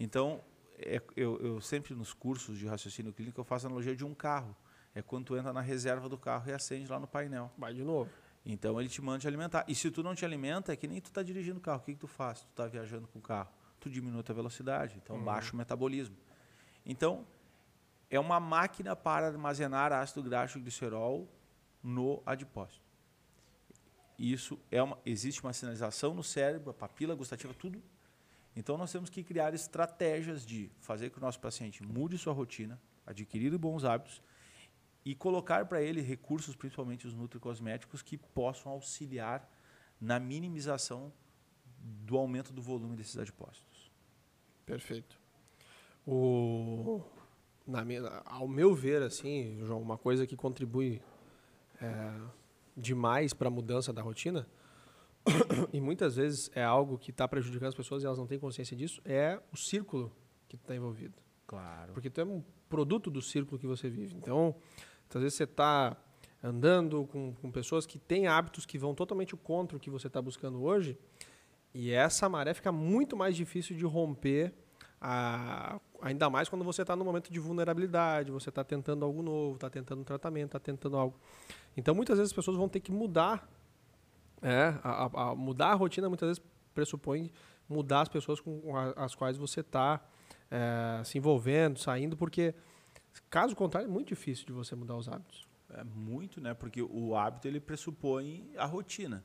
[0.00, 0.42] Então,
[0.78, 4.14] é, eu, eu, sempre nos cursos de raciocínio clínico eu faço a analogia de um
[4.14, 4.56] carro.
[4.94, 7.52] É quando tu entra na reserva do carro e acende lá no painel.
[7.58, 8.10] Vai de novo.
[8.50, 9.64] Então ele te manda te alimentar.
[9.68, 11.80] E se tu não te alimenta, é que nem tu está dirigindo o carro.
[11.80, 12.40] O que, que tu faz?
[12.40, 13.50] Tu está viajando com o carro.
[13.78, 15.24] Tu diminui a velocidade, então uhum.
[15.24, 16.16] baixa o metabolismo.
[16.84, 17.24] Então,
[18.10, 21.28] é uma máquina para armazenar ácido graxo e glicerol
[21.82, 22.82] no adipócito.
[24.18, 27.80] Isso é uma, existe uma sinalização no cérebro, a papila gustativa, tudo
[28.58, 32.80] então nós temos que criar estratégias de fazer que o nosso paciente mude sua rotina,
[33.06, 34.20] adquirir bons hábitos
[35.04, 39.48] e colocar para ele recursos, principalmente os nutricosméticos, que possam auxiliar
[40.00, 41.12] na minimização
[41.78, 43.90] do aumento do volume desses adipócitos.
[44.66, 45.18] Perfeito.
[46.06, 47.02] O,
[47.66, 47.82] na
[48.24, 51.02] ao meu ver, assim, João, uma coisa que contribui
[51.80, 52.20] é,
[52.76, 54.46] demais para a mudança da rotina
[55.72, 58.76] e muitas vezes é algo que está prejudicando as pessoas e elas não têm consciência
[58.76, 60.12] disso, é o círculo
[60.48, 61.14] que está envolvido.
[61.46, 61.92] Claro.
[61.92, 64.14] Porque tu é um produto do círculo que você vive.
[64.16, 64.54] Então,
[65.08, 65.96] às vezes você está
[66.42, 70.20] andando com, com pessoas que têm hábitos que vão totalmente contra o que você está
[70.22, 70.96] buscando hoje,
[71.74, 74.52] e essa maré fica muito mais difícil de romper,
[75.00, 79.54] a, ainda mais quando você está num momento de vulnerabilidade, você está tentando algo novo,
[79.54, 81.18] está tentando um tratamento, está tentando algo.
[81.76, 83.48] Então, muitas vezes as pessoas vão ter que mudar
[84.42, 86.42] é, a, a mudar a rotina muitas vezes
[86.74, 87.32] pressupõe
[87.68, 90.00] mudar as pessoas com as quais você está
[90.50, 92.54] é, se envolvendo, saindo, porque
[93.30, 95.46] caso contrário é muito difícil de você mudar os hábitos.
[95.70, 96.54] É muito, né?
[96.54, 99.24] Porque o hábito ele pressupõe a rotina.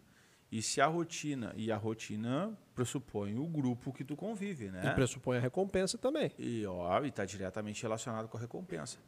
[0.51, 4.81] E se a rotina e a rotina pressupõe o grupo que tu convive, né?
[4.85, 6.31] E pressupõe a recompensa também.
[6.37, 8.99] E ó, está diretamente relacionado com a recompensa.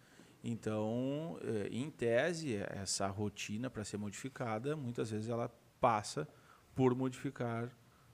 [0.43, 5.49] Então, é, em tese, essa rotina para ser modificada, muitas vezes ela
[5.79, 6.27] passa
[6.73, 7.69] por modificar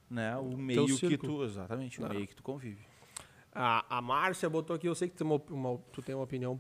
[0.10, 1.44] né, o meio que tu.
[1.44, 2.10] Exatamente, o Não.
[2.10, 2.86] meio que tu convive.
[3.54, 6.24] A, a Márcia botou aqui, eu sei que tu tem uma, uma tu tem uma
[6.24, 6.60] opinião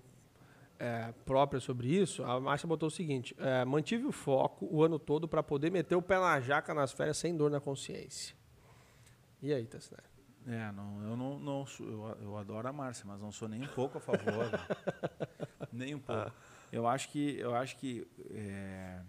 [0.77, 2.23] é, própria sobre isso.
[2.23, 5.95] A Márcia botou o seguinte: é, mantive o foco o ano todo para poder meter
[5.95, 8.35] o pé na jaca nas férias sem dor na consciência.
[9.41, 10.11] E aí, Tassinari?
[10.47, 13.67] É, não, eu não, não eu, eu adoro a Márcia, mas não sou nem um
[13.67, 14.51] pouco a favor.
[14.51, 14.59] né?
[15.71, 16.21] nem um pouco.
[16.21, 16.33] Ah.
[16.71, 19.01] Eu acho que, eu acho que é,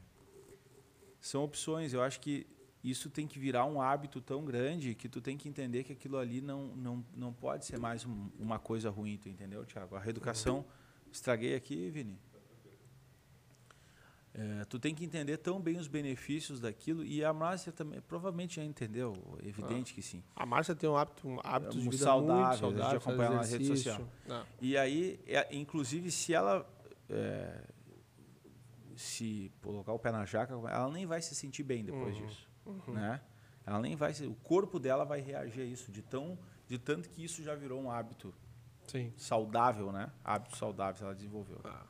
[1.21, 1.95] são opções.
[1.95, 2.47] Eu acho que
[2.83, 6.19] isso tem que virar um hábito tão grande que tu tem que entender que aquilo
[6.19, 9.95] ali não, não, não pode ser mais um, uma coisa ruim, tu entendeu, Tiago?
[9.95, 10.65] A reeducação,
[11.11, 12.19] estraguei aqui, Vini.
[14.35, 18.57] É, tu tem que entender tão bem os benefícios daquilo e a Márcia também provavelmente
[18.57, 19.95] já entendeu, evidente ah.
[19.95, 20.25] que sim.
[20.35, 23.27] A Márcia tem um hábito, um hábito de vida saudável, muito saudável, a gente acompanha
[23.29, 24.09] ela na rede social.
[24.31, 24.47] Ah.
[24.59, 26.67] E aí, é, inclusive, se ela
[27.11, 27.63] é,
[28.97, 32.27] se colocar o pé na jaca, ela nem vai se sentir bem depois uhum.
[32.27, 32.95] disso, uhum.
[32.95, 33.21] né?
[33.65, 37.25] Ela nem vai, o corpo dela vai reagir a isso de tão, de tanto que
[37.25, 38.35] isso já virou um hábito
[38.87, 39.13] Sim.
[39.17, 40.11] saudável, né?
[40.25, 41.61] Hábito saudável ela desenvolveu.
[41.65, 41.87] Ah.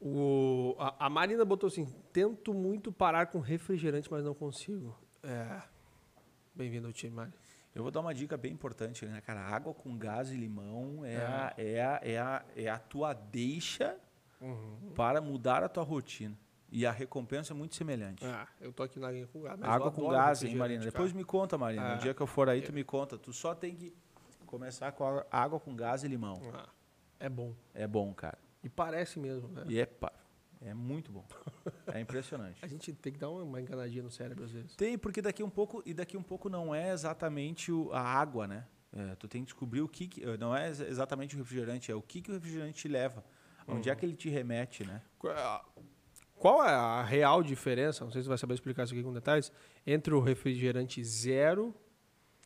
[0.00, 4.96] O, a, a, Marina botou assim: tento muito parar com refrigerante, mas não consigo.
[5.22, 5.62] É.
[6.54, 7.32] Bem-vindo ao time, Mari.
[7.74, 9.40] Eu vou dar uma dica bem importante, né, cara?
[9.40, 11.26] Água com gás e limão é, é.
[11.26, 13.98] A, é, a, é, a, é a tua deixa
[14.40, 14.92] uhum.
[14.94, 16.36] para mudar a tua rotina.
[16.70, 18.24] E a recompensa é muito semelhante.
[18.24, 19.62] Ah, eu tô aqui na linha com gás.
[19.62, 20.84] Água com gás, hein, Marina?
[20.84, 21.94] Depois me conta, Marina.
[21.94, 23.16] No dia que eu for aí, tu me conta.
[23.16, 23.94] Tu só tem que
[24.46, 26.40] começar com água com gás e limão.
[26.52, 26.68] Ah,
[27.20, 27.54] é bom.
[27.74, 28.38] É bom, cara.
[28.62, 29.64] E parece mesmo, né?
[29.68, 29.88] E é,
[30.60, 31.24] é muito bom.
[31.92, 32.64] É impressionante.
[32.64, 34.74] a gente tem que dar uma enganadinha no cérebro às vezes.
[34.76, 38.46] Tem, porque daqui um pouco e daqui um pouco não é exatamente o, a água,
[38.46, 38.66] né?
[38.92, 42.02] É, tu tem que descobrir o que, que não é exatamente o refrigerante, é o
[42.02, 43.24] que, que o refrigerante te leva.
[43.68, 45.02] Onde é que ele te remete, né?
[45.18, 45.34] Qual
[46.64, 49.50] é a real diferença, não sei se você vai saber explicar isso aqui com detalhes,
[49.86, 51.74] entre o refrigerante zero...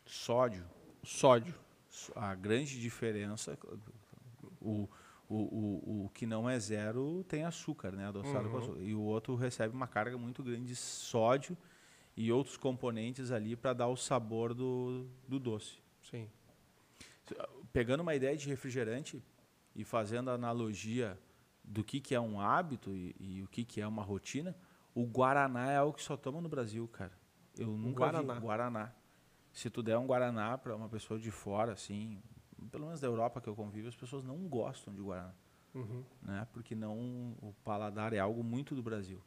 [0.06, 0.64] Sódio.
[1.02, 1.54] Sódio.
[2.14, 3.58] A grande diferença...
[4.60, 4.88] O,
[5.28, 8.06] o, o, o que não é zero tem açúcar, né?
[8.06, 8.50] Adoçado uhum.
[8.50, 8.80] com açúcar.
[8.80, 11.56] E o outro recebe uma carga muito grande de sódio
[12.16, 15.78] e outros componentes ali para dar o sabor do, do doce.
[16.02, 16.28] Sim.
[17.72, 19.22] Pegando uma ideia de refrigerante,
[19.74, 21.18] e fazendo analogia
[21.70, 24.56] do que, que é um hábito e, e, o que, que é uma rotina,
[24.92, 27.12] o Guaraná é algo que só toma no Brasil, cara.
[27.56, 28.34] Eu nunca Guaraná.
[28.34, 28.92] vi Guaraná.
[29.52, 32.20] se tu der um Guaraná para uma pessoa de fora, assim,
[32.72, 35.32] pelo menos da Europa que eu convivo, as pessoas não gostam de Guaraná.
[35.72, 36.04] Uhum.
[36.22, 36.44] Né?
[36.52, 39.22] Porque não, o paladar é algo muito do Brasil.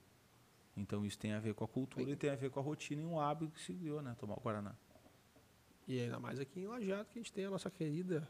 [0.75, 3.01] Então isso tem a ver com a cultura e tem a ver com a rotina
[3.01, 4.15] e um hábito que se criou, né?
[4.19, 4.75] Tomar o Guaraná.
[5.87, 8.27] E ainda mais aqui em Lajeado que a gente tem a nossa querida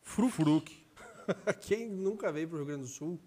[0.00, 0.84] Fruc.
[1.60, 3.20] Quem nunca veio para o Rio Grande do Sul,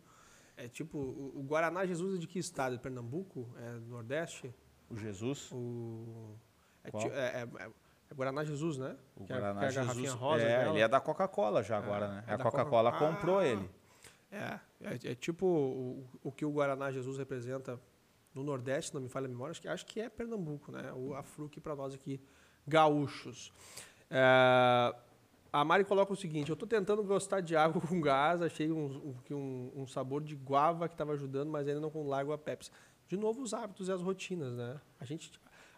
[0.57, 2.75] é tipo, o, o Guaraná Jesus é de que estado?
[2.75, 3.47] É Pernambuco?
[3.57, 4.53] É do Nordeste?
[4.89, 5.49] O Jesus?
[5.51, 6.35] O...
[6.83, 7.03] É, Qual?
[7.07, 7.71] é- é- é-
[8.11, 8.95] é Guaraná Jesus, né?
[9.15, 10.11] O Que é- Guaraná que é a Jesus.
[10.13, 10.69] rosa é, dela.
[10.73, 12.23] ele é da Coca-Cola já agora, né?
[12.27, 13.45] é a da Coca-Cola Coca- comprou Ah.
[13.47, 13.69] ele.
[14.31, 17.79] É, é, é tipo o, o que o Guaraná Jesus representa
[18.33, 20.91] no Nordeste, não me falha a memória, acho que, acho que é Pernambuco, né?
[20.93, 22.21] O, a Fruc para nós aqui,
[22.67, 23.51] gaúchos.
[24.09, 24.93] É,
[25.55, 29.15] a Mari coloca o seguinte, eu estou tentando gostar de água com gás, achei um,
[29.31, 32.69] um, um, sabor de guava que estava ajudando, mas ainda não com lago a Pepsi.
[33.07, 34.81] De novo, os hábitos e as rotinas, né?
[34.99, 35.31] A gente,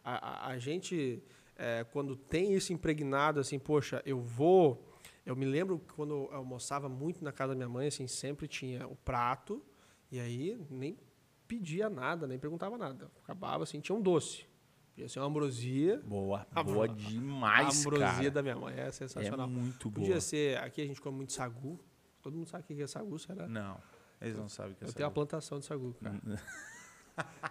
[0.03, 1.21] a, a- a gente
[1.55, 4.83] é, quando tem isso impregnado, assim, poxa, eu vou...
[5.23, 8.87] Eu me lembro quando eu almoçava muito na casa da minha mãe, assim, sempre tinha
[8.87, 9.61] o prato,
[10.09, 10.97] e aí nem
[11.47, 13.11] pedia nada, nem perguntava nada.
[13.23, 14.46] Acabava assim, tinha um doce.
[14.97, 16.01] Podia ser uma ambrosia.
[16.07, 18.31] Boa, A boa bro- demais, a ambrosia cara.
[18.31, 19.47] da minha mãe é É sensacional.
[19.47, 20.03] muito boa.
[20.07, 21.79] Podia ser, aqui a gente come muito sagu.
[22.19, 23.47] Todo mundo sabe o que é sagu, será?
[23.47, 23.77] Não,
[24.19, 25.13] eles não sabem o que é Eu tenho uma sagu.
[25.13, 26.19] plantação de sagu, cara.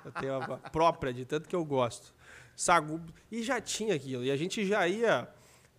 [0.05, 2.13] Eu tenho uma própria, de tanto que eu gosto.
[2.57, 3.01] Sagu.
[3.31, 4.25] E já tinha aquilo.
[4.25, 5.29] E a gente já ia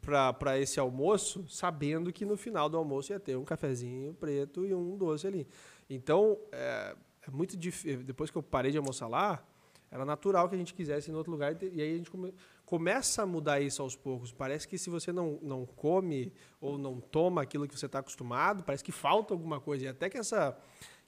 [0.01, 4.73] para esse almoço sabendo que no final do almoço ia ter um cafezinho preto e
[4.73, 5.45] um doce ali.
[5.89, 6.95] Então, é,
[7.27, 8.03] é muito difícil.
[8.03, 9.45] Depois que eu parei de almoçar lá,
[9.89, 11.55] era natural que a gente quisesse ir em outro lugar.
[11.61, 12.33] E aí a gente come-
[12.65, 14.31] começa a mudar isso aos poucos.
[14.31, 18.63] Parece que se você não, não come ou não toma aquilo que você está acostumado,
[18.63, 19.85] parece que falta alguma coisa.
[19.85, 20.57] E até que essa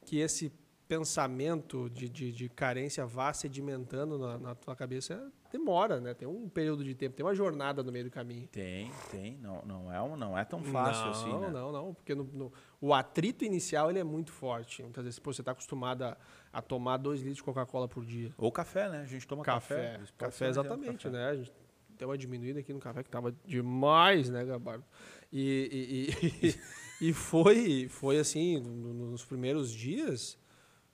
[0.05, 0.51] que esse
[0.87, 6.13] pensamento de, de, de carência vá sedimentando na, na tua cabeça demora, né?
[6.13, 8.47] Tem um período de tempo, tem uma jornada no meio do caminho.
[8.47, 9.38] Tem, tem.
[9.38, 11.49] Não, não, é, um- não é tão fácil não, assim, né?
[11.51, 14.81] Não, não, porque no, no- o atrito inicial ele é muito forte.
[14.83, 16.17] Muitas vezes pô, você está acostumado a,
[16.53, 18.33] a tomar dois litros de Coca-Cola por dia.
[18.38, 19.01] Ou café, né?
[19.01, 19.97] A gente toma café.
[19.97, 21.09] Café, café, exatamente, café.
[21.09, 21.29] né?
[21.29, 21.51] A gente
[21.97, 24.85] deu uma diminuída aqui no café que tava demais, né, Gabardo?
[25.33, 26.07] E,
[26.41, 26.55] e, e,
[27.09, 30.38] e foi, foi assim, no- nos primeiros dias,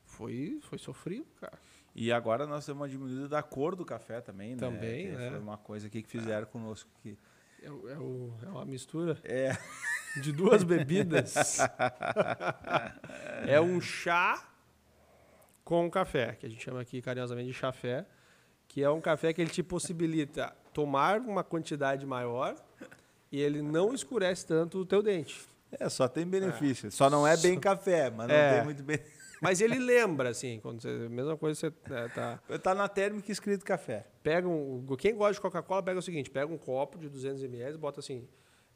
[0.03, 1.57] foi, foi sofrido, cara.
[1.95, 4.57] E agora nós temos uma diminuída da cor do café também, né?
[4.57, 5.29] Também, Que né?
[5.29, 6.89] Foi uma coisa aqui que fizeram conosco.
[7.01, 7.17] Que...
[7.63, 9.57] É, é o- é uma mistura É,
[10.21, 11.57] de duas bebidas.
[13.47, 14.45] é um chá
[15.63, 18.05] com café, que a gente chama aqui carinhosamente de chafé,
[18.67, 22.55] que é um café que ele te possibilita tomar uma quantidade maior
[23.31, 25.47] e ele não escurece tanto o teu dente.
[25.79, 26.91] é, só tem benefício.
[26.91, 28.55] Só não é bem café, mas não É.
[28.55, 28.99] tem muito bem.
[29.41, 33.63] Mas ele lembra, assim, quando você, mesma coisa você é, tá, Tá na térmica escrito
[33.65, 34.05] café.
[34.23, 37.77] pega um, quem gosta de Coca-Cola pega o seguinte, pega um copo de 200 ml,
[37.77, 38.27] bota assim,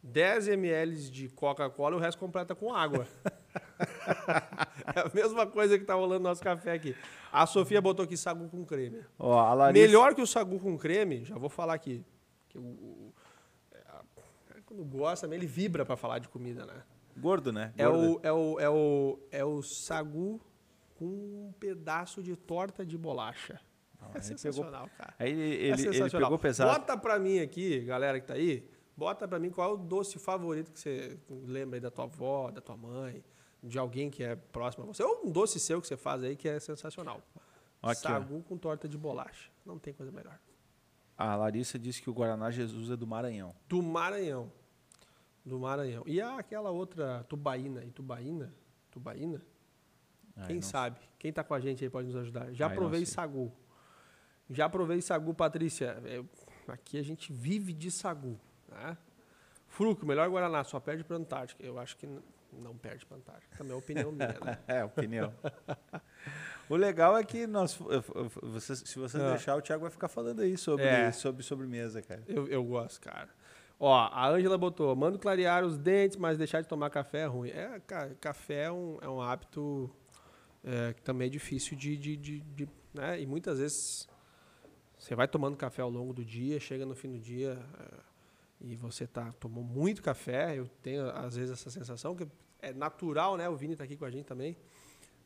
[0.04, 3.08] 10 ml de Coca-Cola e o resto completa com água.
[4.96, 6.96] é a mesma coisa que tá rolando no nosso café aqui.
[7.32, 9.04] A Sofia botou aqui sagu com creme.
[9.18, 9.86] Ó, a Larissa...
[9.88, 12.04] Melhor que o sagu com creme, já vou falar aqui.
[12.50, 13.14] Que o, o-
[13.72, 14.04] é, a-
[14.66, 16.82] quando gosta, ele vibra para falar de comida, né?
[17.18, 17.74] Gordo, né?
[17.78, 18.14] É Gordo.
[18.14, 20.40] o, é, o, é, o, é o sagu
[21.00, 23.60] com um pedaço de torta de bolacha.
[24.02, 25.14] Não, é sensacional, cara.
[25.18, 26.28] Aí ele, É ele, ele sensacional.
[26.30, 26.72] pegou pesado.
[26.72, 30.20] Bota pra mim aqui, galera que tá aí, bota pra mim qual é o doce
[30.20, 33.24] favorito que você lembra aí da tua avó, da tua mãe,
[33.64, 35.04] de alguém que é próximo a você.
[35.04, 37.22] Ou um doce seu que você faz aí que é sensacional.
[37.82, 38.10] Aqui, ó.
[38.10, 39.50] Sagu com torta de bolacha.
[39.66, 40.38] Não tem coisa melhor.
[41.18, 43.54] A Larissa disse que o Guaraná Jesus é do Maranhão.
[43.68, 44.50] Do Maranhão.
[45.46, 46.04] Do Maranhão.
[46.06, 47.84] E a- aquela outra tubaína.
[47.84, 48.54] E tubaína?
[48.92, 49.42] Tubaína?
[50.40, 51.00] Ai, Quem não sabe?
[51.18, 52.52] Quem tá com a gente aí pode nos ajudar.
[52.54, 53.52] Já Ai, provei sagu.
[54.50, 55.98] Já provei sagu, Patrícia.
[56.06, 56.24] É,
[56.72, 58.40] aqui a gente vive de sagu.
[58.68, 58.98] Né?
[59.68, 61.64] Fruco, melhor Guaraná, só perde para Antártica.
[61.64, 62.08] Eu acho que
[62.54, 63.56] não perde para Antártica.
[63.58, 64.58] Também é opinião minha, né?
[64.68, 65.32] É, opinião.
[66.70, 67.78] o legal é que nós,
[68.42, 69.30] você, se você É.
[69.32, 71.12] deixar, o Thiago vai ficar falando aí sobre, É.
[71.12, 72.24] sobre sobremesa, cara.
[72.28, 73.30] Eu, eu gosto, cara.
[73.80, 77.50] Ó, a Ângela botou, mando clarear os dentes, mas deixar de tomar café é ruim.
[77.50, 79.90] É, ca- café é um, é um hábito
[80.64, 83.22] é, que também é difícil de, de, de, de- né?
[83.22, 84.08] E muitas vezes
[84.98, 88.00] você vai tomando café ao longo do dia, chega no fim do dia é,
[88.62, 90.58] e você tá, tomou muito café.
[90.58, 92.28] Eu tenho, às vezes, essa sensação que
[92.62, 93.48] é natural, né?
[93.48, 94.58] O Vini tá aqui com a gente também.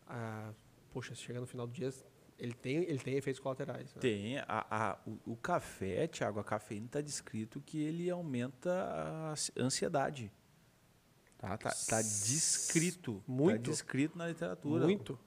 [0.08, 0.52] Ah,
[0.92, 1.92] poxa, chega no final do dia,
[2.38, 3.94] ele tem, ele tem efeitos colaterais.
[3.96, 4.02] né?
[4.02, 4.38] Tem.
[4.40, 9.52] A, a- o, o café, Thiago, a cafeína está descrito que ele aumenta a ansi-
[9.58, 10.32] ansiedade.
[11.44, 13.22] Tá, tá, tá descrito.
[13.28, 13.64] Muito.
[13.66, 14.86] Tá descrito na literatura.
[14.86, 15.20] Muito.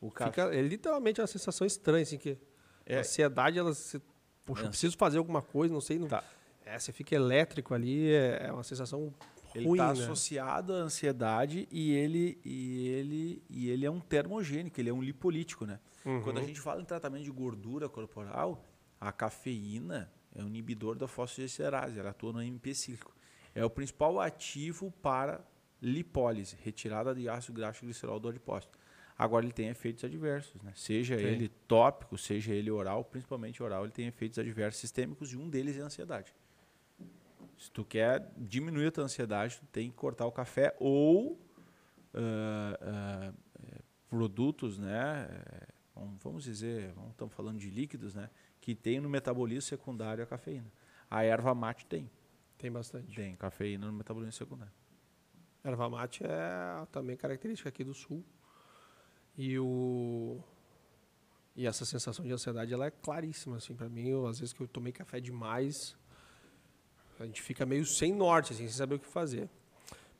[0.00, 0.30] O café.
[0.30, 2.38] Fica, é literalmente uma sensação estranha, assim, que
[2.86, 2.98] É.
[2.98, 3.74] a ansiedade, ela...
[3.74, 4.00] Se,
[4.44, 5.98] Poxa, eu Ansi- preciso fazer alguma coisa, não sei.
[5.98, 6.22] Não, Tá.
[6.64, 9.12] É, você fica elétrico ali, é, é uma sensação
[9.54, 10.02] Ele ruim, está né?
[10.04, 15.02] associado à ansiedade e ele, e, ele, e ele é um termogênico, ele é um
[15.02, 15.80] lipolítico, né?
[16.04, 16.22] Uhum.
[16.22, 18.64] Quando a gente fala em tratamento de gordura corporal,
[19.00, 23.14] a cafeína é um inibidor da fosfodiesterase, ela atua no AMP cíclico.
[23.54, 25.40] É o principal ativo para
[25.84, 28.78] lipólise, retirada de ácido graxo e glicerol do adipócito.
[29.16, 30.72] Agora ele tem efeitos adversos, né?
[30.74, 31.26] Seja Tem.
[31.26, 35.76] ele tópico, seja ele oral, principalmente oral, ele tem efeitos adversos sistêmicos e um deles
[35.76, 36.34] é a ansiedade.
[37.56, 41.38] Se tu quer diminuir a tua ansiedade, tu tem que cortar o café ou
[42.12, 43.32] ah, eh,
[44.08, 45.28] produtos, né?
[45.30, 45.66] eh,
[46.20, 48.28] vamos- dizer, estamos falando de líquidos, né?
[48.60, 50.70] Que tem no metabolismo secundário a cafeína.
[51.10, 52.10] A erva mate tem,
[52.58, 53.14] Tem bastante.
[53.14, 54.72] tem cafeína no metabolismo secundário.
[55.64, 58.22] Erva mate é também característica aqui do sul.
[59.36, 60.38] E o
[61.56, 64.08] e essa sensação de ansiedade ela é claríssima assim para mim.
[64.08, 65.96] Eu, às vezes que eu tomei café demais,
[67.18, 69.48] a gente fica meio sem norte, assim, sem saber o que fazer.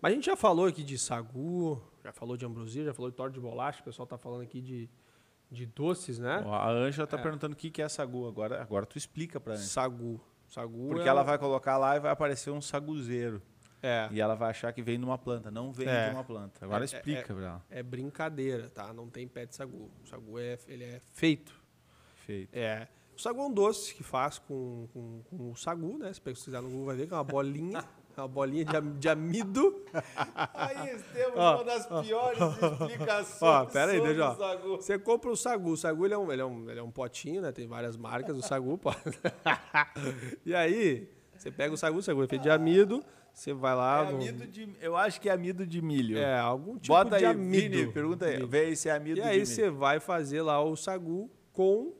[0.01, 3.17] Mas a gente já falou aqui de sagu, já falou de ambrosia, já falou de
[3.17, 3.81] torta de bolacha.
[3.81, 4.89] O pessoal tá falando aqui de,
[5.51, 6.45] de doces, né?
[6.47, 8.27] A Ângela está perguntando o que que é sagu.
[8.29, 9.69] Agora, agora tu explica para Ângela.
[9.69, 10.21] Sagu.
[10.47, 13.43] Sagu Porque é ela vai colocar lá e vai aparecer um saguzeiro.
[13.85, 15.51] É, E ela vai achar que vem de uma planta.
[15.51, 16.09] Não vem É.
[16.09, 16.65] de uma planta.
[16.65, 17.65] Agora É, é, explica pra ela.
[17.71, 18.93] é brincadeira, tá?
[18.93, 19.91] Não tem pé de sagu.
[20.03, 21.53] O sagu é, ele é feito
[22.27, 22.49] Feito.
[22.57, 22.89] É.
[23.17, 26.13] O sagu é um doce que faz com, com, com o sagu, né?
[26.13, 27.85] Se pesquisar no Google vai ver que é uma bolinha,
[28.17, 29.85] é uma bolinha de, am- de amido.
[30.55, 33.43] Aí temos Ó, uma das piores explicações.
[33.43, 34.35] Ó, pera aí, sobre deixa, ó.
[34.37, 34.77] sagu.
[34.77, 35.71] Você compra o sagu.
[35.73, 37.53] O sagu ele é, um, ele, é um, ele é um potinho, né?
[37.53, 38.37] Tem várias marcas.
[38.37, 38.99] O sagu pode...
[40.45, 43.05] E aí, você pega o sagu, o sagu é feito de amido.
[43.35, 44.05] Você vai lá...
[44.05, 46.17] É amido de, eu acho que é amido de milho.
[46.17, 47.77] É, algum tipo Bota de aí, amido.
[47.79, 48.47] Vini, pergunta aí.
[48.47, 49.47] Vê aí se é amido E de aí milho.
[49.47, 51.93] você vai fazer lá o sagu com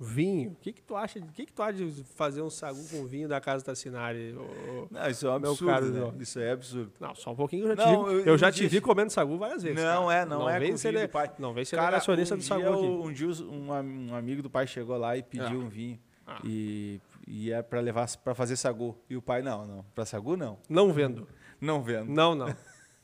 [0.00, 0.52] vinho.
[0.52, 1.20] O que que tu acha?
[1.20, 4.34] de- O que que tu acha de fazer um sagu com vinho da casa Tassinari?
[4.34, 4.88] ô- ô?
[4.90, 6.12] Não, isso é um Meu absurdo, caro né?
[6.20, 6.92] Isso é absurdo.
[6.98, 7.66] Não, só um pouquinho.
[7.68, 9.78] Eu já, Não, te, eu- vi, eu já te vi comendo sagu várias vezes.
[9.82, 10.20] Não cara.
[10.20, 11.30] é, não, é vem ser do pai.
[11.38, 12.86] Não vem ser Cara, negacionista um do sagu aqui.
[12.86, 13.70] Um dia um,
[14.10, 15.64] um amigo do pai chegou lá e pediu Ah.
[15.64, 15.98] um vinho.
[16.26, 16.40] Ah.
[16.42, 18.96] E, e é pra levar para fazer sagu.
[19.08, 19.84] E o pai, não, não.
[19.94, 20.58] Pra sagu, não.
[20.68, 21.26] Não vendo.
[21.60, 22.10] Não vendo.
[22.12, 22.54] Não, não.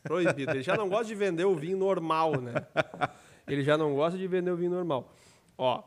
[0.02, 0.50] Proibido.
[0.52, 2.54] Ele já não gosta de vender o vinho normal, né?
[3.46, 5.12] Ele já não gosta de vender o vinho normal.
[5.58, 5.82] Ó.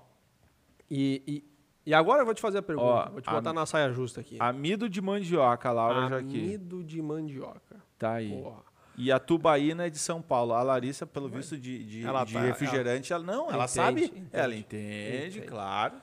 [0.89, 1.43] E, e,
[1.89, 2.87] e agora eu vou te fazer a pergunta.
[2.87, 4.37] Ó, vou te botar am- na saia justa aqui.
[4.39, 6.37] Amido de mandioca, Laura já aqui.
[6.39, 7.77] Amido de mandioca.
[7.97, 8.29] Tá aí.
[8.29, 8.61] Porra.
[8.95, 10.53] E a tubaína é de São Paulo.
[10.53, 14.05] A Larissa, pelo visto de, de, Ela de tá- refrigerante, ela, não, ela, Ela sabe.
[14.05, 14.85] entende, Ela entende.
[15.07, 15.41] entende, Entende.
[15.47, 15.95] claro.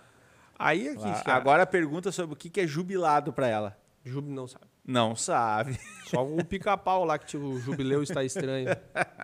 [0.63, 1.25] Aí aqui, Claro.
[1.25, 3.79] cara, Agora pergunta sobre o que que é jubilado pra ela.
[4.05, 4.67] Júbilo não sabe.
[4.85, 5.79] Não sabe.
[6.07, 8.69] Só o pica-pau lá que tipo, o jubileu está estranho.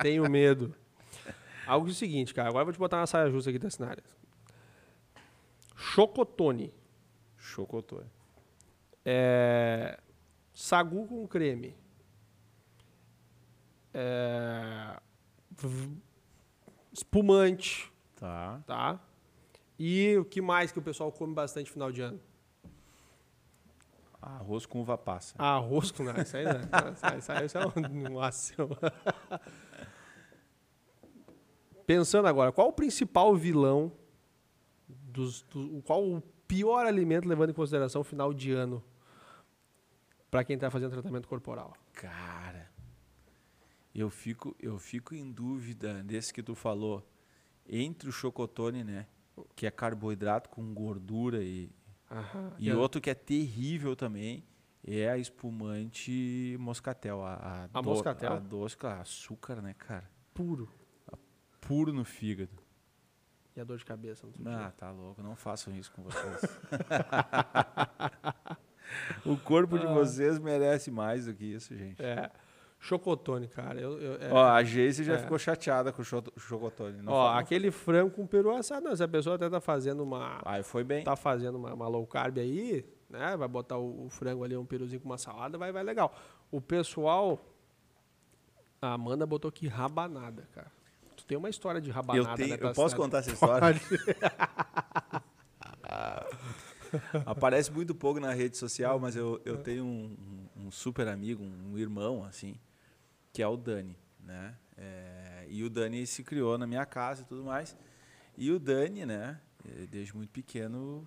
[0.02, 0.74] Tenho medo.
[1.66, 2.48] Algo é o seguinte, cara.
[2.48, 4.02] Agora eu vou te botar na saia justa aqui da cenário.
[5.74, 6.72] Chocotone.
[7.36, 8.02] Chocotô.
[9.04, 9.98] É,
[10.54, 11.76] sagu com creme.
[13.94, 15.00] É,
[16.92, 18.60] espumante, Tá.
[18.66, 19.00] tá?
[19.78, 22.20] E o que mais que o pessoal come bastante no final de ano?
[24.20, 25.34] Arroz com uva passa.
[25.38, 26.22] Arroz com nada.
[26.22, 26.60] Isso aí, né?
[27.18, 28.68] Isso aí, isso aí, é um, um ação.
[31.86, 33.92] Pensando agora, qual o principal vilão
[34.88, 38.82] dos, do- qual o pior alimento levando em consideração o final de ano
[40.30, 41.74] para quem está fazendo tratamento corporal?
[41.92, 42.68] Cara,
[43.94, 47.06] eu fico, eu fico em dúvida desse que tu falou
[47.68, 49.06] entre o chocotone, né?
[49.54, 51.70] Que é carboidrato com gordura e,
[52.58, 54.44] e a- outro que é terrível também
[54.86, 57.24] é a espumante moscatel.
[57.24, 58.32] A, A do- moscatel?
[58.34, 60.08] A doce, claro, açúcar, né, cara?
[60.32, 60.68] puro
[61.60, 62.52] Puro no fígado.
[63.56, 64.24] e a dor de cabeça.
[64.38, 65.20] Não Ah, tá louco.
[65.22, 66.40] Não façam isso com vocês.
[69.24, 72.02] o corpo de vocês merece mais do que isso, gente.
[72.02, 72.30] É,
[72.78, 73.80] chocotone, cara.
[73.80, 75.18] Eu, eu- é- Ó, a Geise já É.
[75.18, 77.02] ficou chateada com o cho- chocotone.
[77.02, 80.40] Não ó, aquele frango com peru assado, não, se a pessoa até tá fazendo uma
[80.44, 81.04] Aí foi bem.
[81.04, 83.36] tá fazendo uma, uma low carb aí, né?
[83.36, 86.14] Vai botar o, o frango ali, um peruzinho com uma salada, vai, vai legal.
[86.50, 87.40] O pessoal.
[88.80, 90.70] A Amanda botou aqui rabanada, cara.
[91.16, 92.54] Tu tem uma história de rabanada, Eu, tenho, né?
[92.56, 93.80] eu Tá- posso contar essa história?
[97.24, 100.16] Aparece muito pouco na rede social, mas eu, eu tenho um-
[100.66, 102.54] um super amigo, um irmão, assim,
[103.36, 104.54] que é o Dani, né?
[104.78, 107.76] É, e o Dani se criou na minha casa e tudo mais.
[108.34, 111.06] E o Dani, né, eh, desde muito pequeno,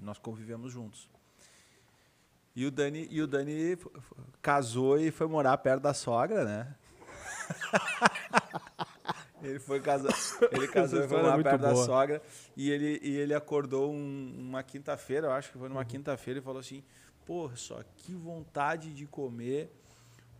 [0.00, 1.10] nós convivemos juntos.
[2.56, 3.76] E o Dani, e o Dani
[4.40, 6.74] casou e foi morar perto da sogra, né?
[9.42, 10.10] Ele foi casar,
[10.52, 11.84] ele casou e foi é muito perto da boa.
[11.84, 12.22] sogra
[12.56, 16.42] e ele, e ele acordou um- uma quinta-feira, eu acho que foi numa quinta-feira e
[16.42, 16.82] falou assim:
[17.26, 19.70] "Porra, só que vontade de comer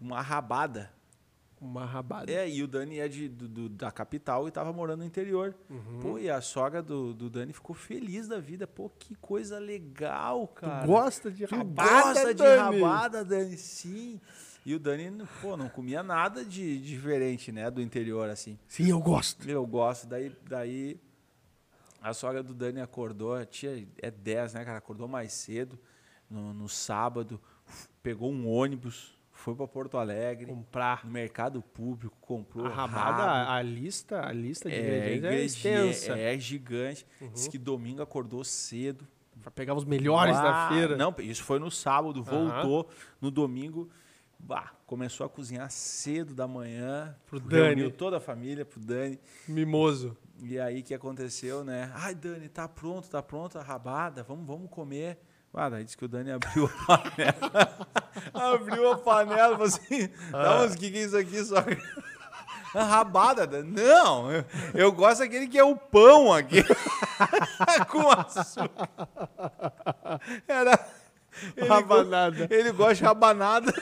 [0.05, 0.92] uma rabada".
[1.61, 2.30] Uma rabada.
[2.30, 5.55] É, e o Dani é de, do- do- da capital e tava morando no interior.
[5.70, 5.98] Uhum.
[6.02, 8.66] Pô, e a sogra do, do Dani ficou feliz da vida.
[8.66, 10.84] Pô, que coisa legal, cara.
[10.84, 12.80] Gosta de Tu rabada, gosta de Dani?
[12.82, 13.57] rabada, Dani?
[13.57, 14.20] Sim.
[14.66, 18.59] E o Dani, pô, não comia nada de diferente, né, do interior, assim.
[18.68, 19.48] Sim, eu gosto.
[19.48, 20.07] Eu gosto.
[20.07, 21.00] Daí, daí
[22.02, 24.76] a sogra do Dani acordou, a tia é 10, né, cara?
[24.78, 25.78] Acordou mais cedo,
[26.28, 27.40] no, no sábado,
[28.02, 29.14] pegou um ônibus,
[29.45, 33.51] foi para Porto Alegre, Comprar no mercado público, comprou a rabada, rabo.
[33.53, 34.80] a lista, a lista de É,
[35.16, 36.12] ingredientes é extensa.
[36.12, 36.18] Uhum.
[36.18, 37.07] é gigante.
[37.32, 39.07] Diz que domingo acordou cedo.
[39.42, 40.97] Pra pegar os melhores da Bah, feira.
[40.97, 42.88] Não, isso foi no sábado, voltou
[43.20, 43.90] no domingo.
[44.38, 47.14] Bah, começou a cozinhar cedo da manhã.
[47.26, 47.92] Pro reuniu Dani.
[47.92, 49.18] toda a família pro Dani.
[49.47, 50.16] Mimoso.
[50.42, 51.90] E aí o que aconteceu, né?
[51.95, 55.18] Ai, Dani, tá pronto, tá pronto a rabada, vamos, vamos comer.
[55.57, 57.86] Ah, daí disse que o Dani abriu a panela.
[58.55, 60.42] abriu a panela falou assim: Ah.
[60.42, 61.44] Tá, mas o que, que é isso aqui?
[61.44, 61.57] Só
[62.74, 63.46] rabada?
[63.46, 63.70] Dani?
[63.70, 64.44] Não, eu,
[64.74, 66.62] eu gosto daquele que é o pão aqui.
[67.90, 68.88] Com açúcar.
[70.48, 70.78] Era.
[71.57, 72.48] Ele, go- Rabanada.
[72.50, 73.72] ele gosta de rabanada.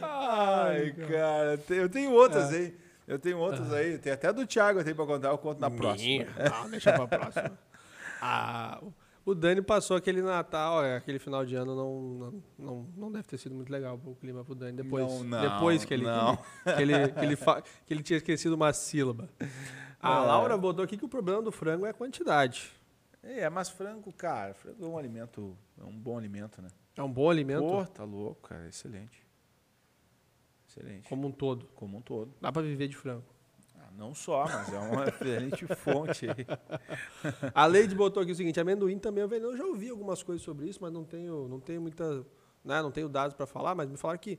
[0.00, 2.56] Ai, cara, eu tenho outras É.
[2.56, 2.76] aí.
[3.06, 3.98] Eu tenho outras aí.
[3.98, 5.98] Tem até do Thiago tenho pra contar, eu conto na próxima.
[6.08, 6.26] Minha.
[6.50, 7.52] Não, deixa pra próxima.
[8.26, 8.82] Ah,
[9.26, 13.24] o- Dani passou aquele Natal, é, aquele final de ano não, não, não, não deve
[13.28, 14.76] ter sido muito legal o clima pro Dani.
[14.78, 16.36] Depois, Não, não, depois que ele, não.
[16.36, 19.28] que ele, que ele, fa- que ele tinha esquecido uma sílaba.
[20.00, 20.26] A É.
[20.26, 22.70] Laura botou aqui que o problema do frango é a quantidade.
[23.22, 26.68] É, mas frango, cara, frango é um alimento, é um bom alimento, né?
[26.96, 29.22] É um bom alimento Pô, tá louco, cara, excelente.
[30.68, 31.08] Excelente.
[31.08, 31.66] como um todo.
[31.74, 32.34] Como um todo.
[32.40, 33.24] Dá pra viver de frango.
[33.96, 36.26] Não só, mas é uma excelente fonte.
[37.54, 39.52] A Leide botou aqui o seguinte: amendoim também é veneno.
[39.52, 42.24] Eu já ouvi algumas coisas sobre isso, mas não tenho, não tenho muita.
[42.64, 44.38] Né, não tenho dados para falar, mas me falaram que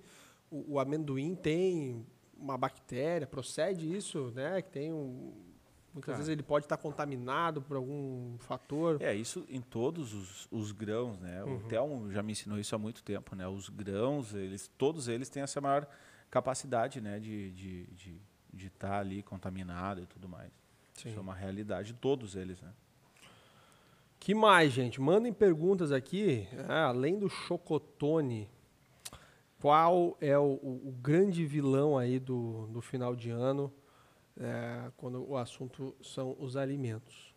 [0.49, 2.03] o, o amendoim tem
[2.38, 4.62] uma bactéria, procede isso, né?
[4.62, 5.34] Que tem um.
[5.93, 6.18] Muitas Cara.
[6.18, 9.01] vezes ele pode estar contaminado por algum fator.
[9.01, 11.41] É, isso em todos os, os grãos, né?
[11.41, 11.56] Uhum.
[11.56, 13.47] O Telmo já me ensinou isso há muito tempo, né?
[13.47, 15.88] Os grãos, eles, todos eles têm essa maior
[16.30, 17.18] capacidade, né?
[17.18, 18.22] De estar de,
[18.56, 20.51] de, de tá ali contaminado e tudo mais.
[20.93, 21.10] Sim.
[21.10, 22.72] Isso é uma realidade, todos eles, né?
[24.20, 24.99] Que mais, gente?
[25.01, 26.47] Mandem perguntas aqui.
[26.68, 28.49] Ah, além do chocotone,
[29.60, 33.72] qual é o, o- grande vilão aí do, do final de ano,
[34.39, 37.34] é, quando o assunto são os alimentos?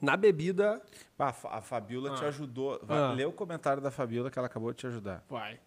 [0.00, 0.80] Na bebida,
[1.18, 2.28] Ah, a Fa- a Fabiola te Ah.
[2.28, 2.78] ajudou.
[2.82, 3.12] Vai, Ah.
[3.12, 5.24] Lê o comentário da Fabiola que ela acabou de te ajudar.
[5.28, 5.58] vai.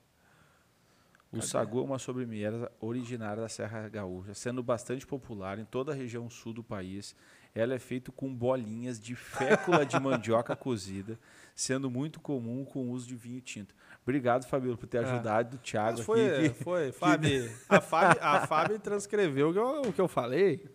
[1.31, 5.95] O sagu é uma sobremesa originária da Serra Gaúcha, sendo bastante popular em toda a
[5.95, 7.15] região sul do país.
[7.53, 11.19] Ela é feita com bolinhas de fécula de mandioca cozida,
[11.55, 13.75] sendo muito comum com o uso de vinho tinto.
[14.01, 14.99] Obrigado, Fabiola, por ter É.
[15.01, 16.49] ajudado o Thiago Mas foi, aqui.
[16.49, 17.51] que- foi, Fábio.
[17.69, 20.65] A Fábio, a Fábio transcreveu o que, eu, o que eu falei.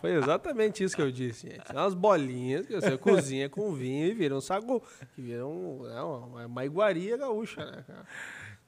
[0.00, 1.66] Foi exatamente isso que eu disse, gente.
[1.66, 4.80] São umas bolinhas que você cozinha com vinho e vira um sagu.
[5.16, 8.06] Que vira um, né, uma, uma iguaria gaúcha, né, cara?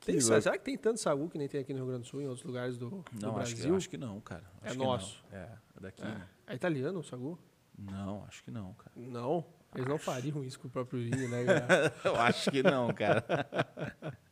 [0.04, 2.20] Tem, será que tem tanto sagu que nem tem aqui no Rio Grande do Sul
[2.20, 3.76] e em outros lugares do, do Não, acho que, Brasil?
[3.76, 4.42] acho que não, cara.
[4.62, 5.22] É Acho que nosso.
[5.30, 5.38] não.
[5.38, 5.42] É,
[5.76, 6.06] é daqui, É.
[6.06, 6.28] né?
[6.48, 7.38] É italiano o sagu?
[7.78, 8.90] Não, acho que não, cara.
[8.96, 9.44] Não.
[9.74, 11.94] Eles não fariam isso com o próprio vinho, né, cara?
[12.04, 13.24] Eu acho que não, cara.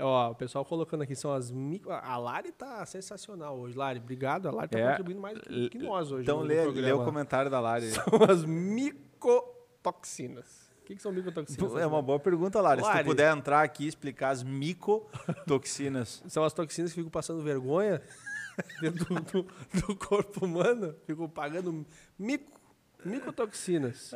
[0.00, 1.90] Ó, o pessoal colocando aqui são as micro...
[1.92, 3.76] A Lari tá sensacional hoje.
[3.76, 4.46] Lari, obrigado.
[4.48, 4.90] A Lari tá É.
[4.90, 7.90] contribuindo mais que, que nós hoje Então lê, lê o comentário da Lari.
[7.90, 10.63] São as micotoxinas.
[10.84, 11.74] O que, que são micotoxinas?
[11.76, 12.82] É uma boa pergunta, Lari.
[12.84, 16.22] Se tu puder entrar aqui e explicar as micotoxinas.
[16.28, 18.02] São as toxinas que ficam passando vergonha
[18.82, 19.46] dentro do, do-
[19.86, 20.94] do corpo humano.
[21.06, 21.86] Ficam pagando
[22.18, 22.60] mico,
[23.04, 24.12] micotoxinas.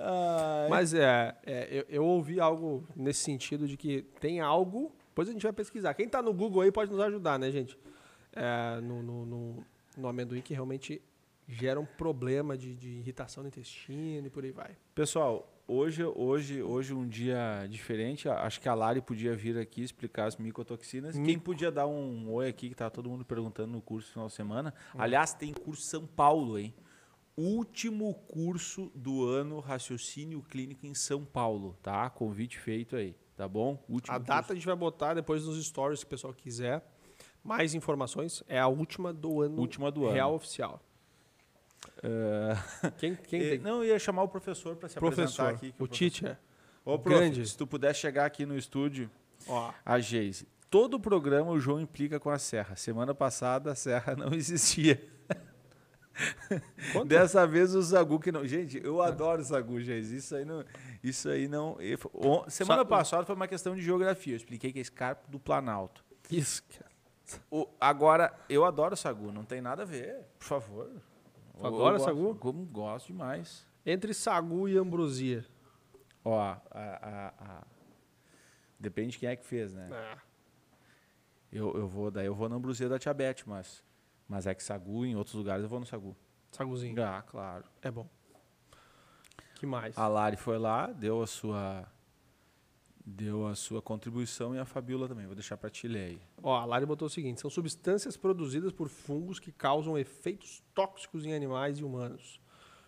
[0.69, 4.93] Mas é, é, eu, eu ouvi algo nesse sentido de que tem algo.
[5.09, 5.95] Depois a gente vai pesquisar.
[5.95, 7.79] Quem tá no Google aí pode nos ajudar, né, gente?
[8.33, 9.65] É, no, no, no,
[9.97, 11.01] no amendoim que realmente
[11.49, 14.77] gera um problema de, de irritação no intestino e por aí vai.
[14.95, 18.29] Pessoal, hoje, hoje, hoje um dia diferente.
[18.29, 21.17] Acho que a Lari podia vir aqui explicar as micotoxinas.
[21.19, 24.33] Quem podia dar um oi aqui, que tá todo mundo perguntando no curso final de
[24.33, 24.75] semana.
[24.97, 26.75] Aliás, tem curso São Paulo, hein?
[27.37, 32.11] Último curso do ano Raciocínio Clínico em São Paulo, tá?
[32.11, 33.81] Convite feito aí, tá bom?
[33.89, 36.85] Último A data a gente vai botar depois nos stories, se o pessoal quiser.
[37.45, 38.43] Mais informações.
[38.49, 39.61] É a última do ano.
[39.61, 40.15] Última do ano.
[40.15, 40.83] Real oficial.
[42.01, 42.95] Curso.
[42.99, 43.59] Quem, quem tem?
[43.59, 45.43] Não, eu ia chamar o professor para se Professor.
[45.43, 45.73] apresentar aqui.
[45.73, 46.39] que o professor- teacher.
[46.85, 47.47] Ô, prof, grande.
[47.47, 49.11] se tu puder chegar aqui no estúdio,
[49.47, 49.73] Ó.
[49.85, 50.49] a Geise.
[50.71, 52.77] Todo programa o João implica com a Serra.
[52.77, 55.03] Semana passada a Serra não existia.
[56.93, 57.05] Conta.
[57.07, 58.45] Dessa vez o Zagu que não.
[58.47, 60.17] Gente, eu adoro o Zagu, gente.
[60.17, 60.65] Isso aí não.
[61.03, 61.77] Isso aí não.
[62.49, 64.33] Semana Só- passada foi uma questão de geografia.
[64.33, 66.05] Eu expliquei que é escarpo do Planalto.
[66.31, 66.91] Isso, cara.
[67.51, 70.91] O- agora, eu adoro o Sagu, não tem nada a ver, por favor.
[71.59, 72.35] Gosto- Sagu?
[72.37, 73.67] Como gosto demais.
[73.85, 75.45] Entre sagu e ambrosia.
[76.25, 77.67] Ó, a, a- a-
[78.79, 79.89] depende de quem é que fez, né?
[79.93, 80.19] Ah,
[81.51, 83.83] Eu, eu vou, daí eu vou na ambrosia da Tia Beth, mas,
[84.29, 86.15] mas é que Sagu, em outros lugares eu vou no Sagu.
[86.53, 87.03] saguzinho.
[87.03, 87.65] Ah, claro.
[87.81, 88.07] É bom.
[89.55, 89.97] que mais?
[89.97, 91.87] A Lari foi lá, deu a sua
[93.11, 95.27] deu a sua contribuição e a Fabiola também.
[95.27, 96.21] Vou deixar para ti ler aí.
[96.43, 101.25] Ó, a Lari botou o seguinte: são substâncias produzidas por fungos que causam efeitos tóxicos
[101.25, 102.41] em animais e humanos.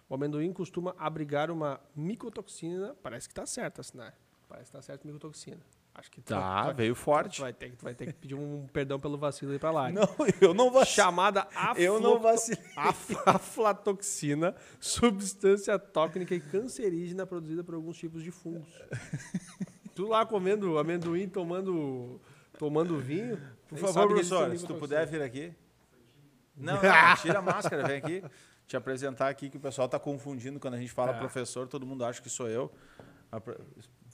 [0.09, 2.95] O amendoim costuma abrigar uma micotoxina.
[3.03, 4.15] Parece que tá certo, assinar.
[4.49, 5.61] Parece que tá certo micotoxina.
[5.95, 7.41] Acho que tu vai- Tá, tu vai- veio tu forte.
[7.41, 9.95] vai, ter, que- tu vai ter que pedir um perdão pelo vacilo aí pra Lari.
[9.95, 10.03] Não,
[10.41, 11.47] eu não vou Chamada
[11.77, 12.63] Eu não vacilei.
[12.77, 18.69] af- aflatoxina, substância tóxica e cancerígena produzida por alguns tipos de fungos.
[20.01, 22.19] tu lá comendo amendoim, tomando,
[22.59, 23.39] tomando vinho.
[23.69, 25.53] Por favor, professor, se tu puder vir aqui.
[26.57, 28.23] Não, não, tira a máscara, vem aqui.
[28.67, 31.19] Te apresentar aqui que o pessoal está confundindo quando a gente fala Tá.
[31.19, 32.71] professor, todo mundo acha que sou eu.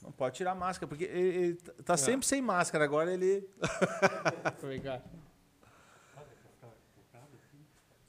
[0.01, 1.97] Não pode tirar a máscara, porque ele, ele tá É.
[1.97, 2.85] sempre sem máscara.
[2.85, 3.45] Agora ele.
[4.81, 5.01] Cá.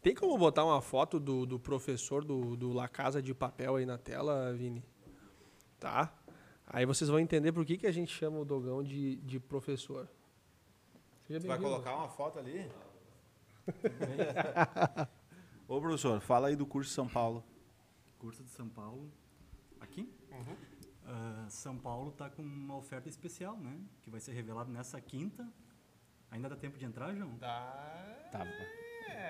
[0.00, 3.86] Tem como botar uma foto do, do professor do, do La Casa de Papel aí
[3.86, 4.84] na tela, Vini?
[5.80, 6.12] Tá?
[6.70, 10.06] Aí vocês vão entender por que, que a gente chama o Dogão de, de professor.
[11.26, 11.66] Seja bem-vindo.
[11.66, 12.70] uma foto ali?
[15.66, 17.42] Ô, professor, fala aí do curso de São Paulo.
[18.18, 19.10] Curso de São Paulo.
[19.80, 20.12] Aqui?
[20.30, 20.56] Uhum.
[21.06, 23.80] Ah, São Paulo está com uma oferta especial, né?
[24.02, 25.50] Que vai ser revelada nessa quinta.
[26.30, 27.34] Ainda dá tempo de entrar, João?
[27.38, 28.28] Dá.
[28.30, 28.46] Tá.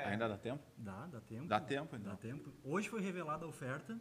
[0.06, 0.64] Ainda dá tempo?
[0.76, 1.46] Dá, dá tempo.
[1.46, 2.12] Dá tempo, então.
[2.12, 2.52] Dá tempo.
[2.64, 3.98] Hoje foi revelada a oferta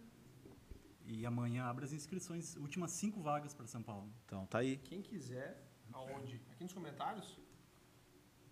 [1.08, 2.56] e amanhã abre as inscrições.
[2.58, 4.12] Últimas cinco vagas para São Paulo.
[4.26, 4.78] Então tá aí.
[4.78, 6.42] Quem quiser, aonde?
[6.52, 7.40] Aqui nos comentários?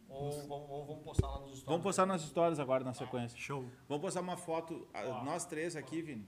[0.08, 1.64] Ou vamos, ou vamos postar lá nos stories?
[1.66, 3.38] Vamos postar nas histórias agora na sequência.
[3.38, 3.66] Show.
[3.88, 6.28] Vamos postar uma foto, a- nós três aqui, Vini.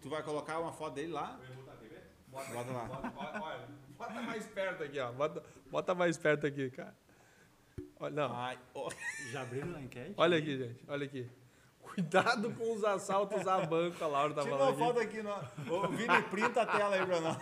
[0.00, 1.38] Tu vai colocar uma foto dele lá?
[2.28, 2.84] Bota lá.
[2.86, 3.68] Bota, olha,
[3.98, 5.12] bota mais perto aqui, ó.
[5.12, 6.96] Bota, bota mais perto aqui, cara.
[7.98, 8.36] Olha, não.
[8.36, 8.88] Ai, ó.
[9.32, 10.14] Já abriram a enquete?
[10.16, 10.84] Olha aqui, gente.
[10.88, 11.28] Olha aqui.
[11.94, 14.94] Cuidado com os assaltos a banco, a Laura tá Tira falando uma aqui.
[14.94, 15.22] foto aqui.
[15.22, 15.74] No...
[15.74, 17.36] Ô, Vini, printa a tela aí pra nós.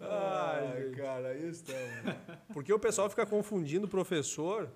[0.00, 2.14] Ai, cara, aí estamos.
[2.52, 4.70] Porque o pessoal fica confundindo o professor.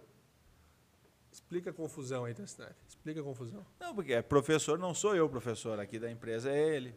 [1.33, 2.75] Explica a confusão aí, Tassinari.
[2.87, 3.67] Explica a confusão.
[3.81, 5.81] Não, porque é professor não sou eu, professor.
[5.81, 6.95] Aqui da empresa é ele.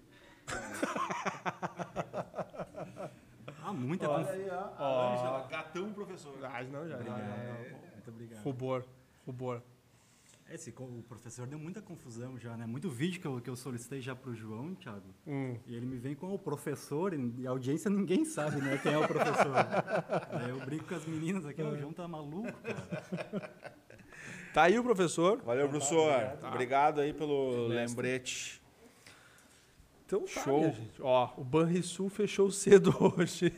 [3.68, 4.34] Ah, muita Olha conf...
[4.34, 4.82] aí, ó.
[4.82, 6.34] A Ângela, gatão professor.
[6.42, 6.96] Ah, não, já.
[6.96, 7.20] Obrigado.
[7.20, 7.92] não.
[7.92, 8.42] Muito obrigado.
[8.42, 8.86] Rubor.
[9.26, 9.62] Rubor.
[10.50, 12.66] Esse, o professor deu muita confusão já, né?
[12.66, 15.14] Muito vídeo que eu, que eu solicitei já pro João, Thiago.
[15.26, 15.58] Hum.
[15.68, 18.98] E ele me vem com o professor, e a audiência ninguém sabe, né, quem é
[18.98, 19.54] o professor.
[20.32, 23.52] Aí eu brinco com as meninas aqui, o João tá maluco, cara.
[24.54, 25.40] Tá aí o professor.
[25.44, 26.12] Valeu, professor.
[26.42, 27.86] Obrigado aí pelo Mestre.
[27.86, 28.62] lembrete.
[30.04, 30.60] Então tá, Show.
[30.62, 31.00] minha gente.
[31.00, 33.54] Ó, o Banrisul fechou cedo hoje.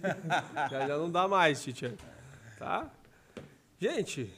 [0.69, 1.93] já, já não dá mais, Titian.
[2.57, 2.91] Tá?
[3.79, 4.33] Gente,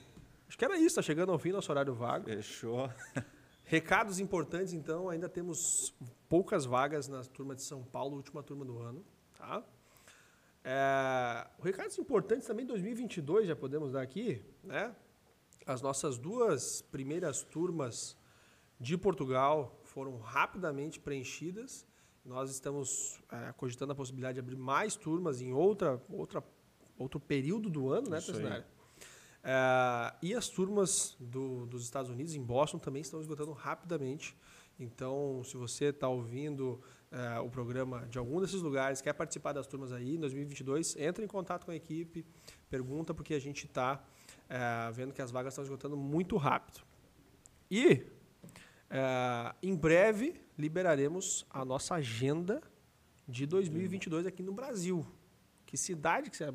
[0.62, 0.98] que era isso.
[0.98, 2.26] Tá chegando ao fim nosso horário vago.
[2.26, 2.88] Fechou.
[3.66, 5.10] Recados importantes, então.
[5.10, 5.92] Ainda temos
[6.30, 9.04] poucas vagas na turma de São Paulo, última turma do ano.
[9.36, 9.64] Tá?
[10.64, 14.96] É, recados importantes também 2022, já podemos dar aqui, né?
[15.66, 18.16] As nossas duas primeiras turmas
[18.80, 21.88] de Portugal foram rapidamente preenchidas.
[22.24, 26.44] Nós estamos é, cogitando a possibilidade de abrir mais turmas em outra, outra,
[27.00, 28.32] outro período do ano, né, Isso
[29.44, 34.36] É, e as turmas do- dos Estados Unidos, em Boston, também estão esgotando rapidamente.
[34.80, 36.80] Então, se você está ouvindo
[37.12, 41.26] é, o programa de algum desses lugares, quer participar das turmas aí em 2022, entre
[41.26, 42.26] em contato com a equipe,
[42.70, 44.02] pergunta, porque a gente está
[44.94, 46.80] vendo que as vagas estão esgotando muito rápido.
[47.70, 48.06] E,
[49.62, 52.62] em breve, liberaremos a nossa agenda
[53.28, 55.06] de 2022 aqui no Brasil.
[55.66, 56.46] Que cidade que você.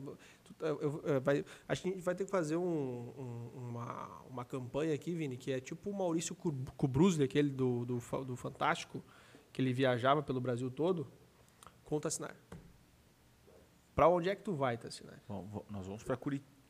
[0.54, 3.50] Tu- eu- eu- eu- vai- acho que a gente vai ter que fazer um- um-
[3.68, 8.36] uma, uma campanha aqui, Vini, que é tipo o Maurício Kubrusli, aquele do, do, do
[8.36, 9.02] Fantástico,
[9.52, 11.06] que ele viajava pelo Brasil todo,
[11.84, 12.36] com o Tassinari.
[13.94, 15.20] Pra onde é que tu vai, Tassinari?
[15.28, 16.18] Bom, nós vamos para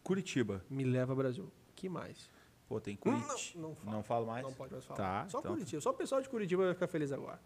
[0.03, 0.65] Curitiba.
[0.71, 1.51] Me leva Brasil.
[1.75, 2.31] que mais?
[2.69, 3.61] Pô, tem Não, Curitiba.
[3.63, 3.97] não fala.
[3.97, 4.43] Não falo mais?
[4.43, 4.97] Não pode mais falar.
[5.25, 5.53] Tá, só então.
[5.53, 5.81] Curitiba.
[5.83, 7.41] Só o pessoal de Curitiba vai ficar feliz agora.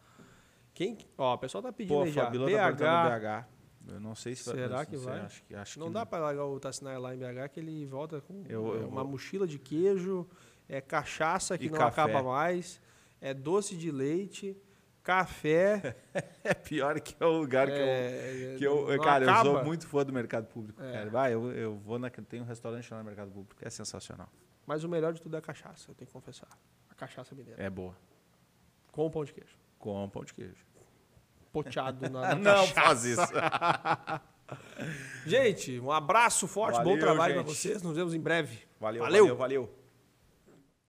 [0.72, 2.24] Quem, ó, o pessoal tá pedindo Pô, aí já.
[2.24, 3.48] Fabíola tá BH.
[3.88, 5.20] Eu não sei se Será não que sei, vai?
[5.20, 7.84] Acho que, acho Não que dá para largar o Tassinai lá em BH que ele
[7.86, 10.28] volta com Eu- eu uma vou- mochila de queijo,
[10.68, 12.02] é cachaça que E não café.
[12.02, 12.80] acaba mais,
[13.20, 14.56] é doce de leite,
[15.02, 15.96] café.
[16.44, 17.78] É pior que é o lugar que eu.
[17.84, 19.50] é, Que eu, não cara, eu acaba.
[19.50, 20.80] sou muito fã do mercado público.
[20.82, 20.92] É.
[20.92, 21.10] Cara.
[21.10, 22.08] Vai, eu, eu vou na.
[22.10, 24.28] Tem um restaurante lá no mercado público, é sensacional.
[24.66, 26.48] Mas o melhor de tudo é a cachaça, eu tenho que confessar.
[26.88, 27.62] A cachaça mineira.
[27.62, 27.94] É boa.
[28.92, 29.54] Com pão de queijo.
[29.78, 30.64] Com pão de queijo.
[31.52, 33.22] Poteado na, na não faz isso.
[35.26, 37.82] Gente, um abraço forte, bom Valeu, trabalho para vocês.
[37.82, 38.58] Nos vemos em breve.
[38.80, 39.24] Valeu, Valeu.
[39.24, 39.79] valeu, valeu.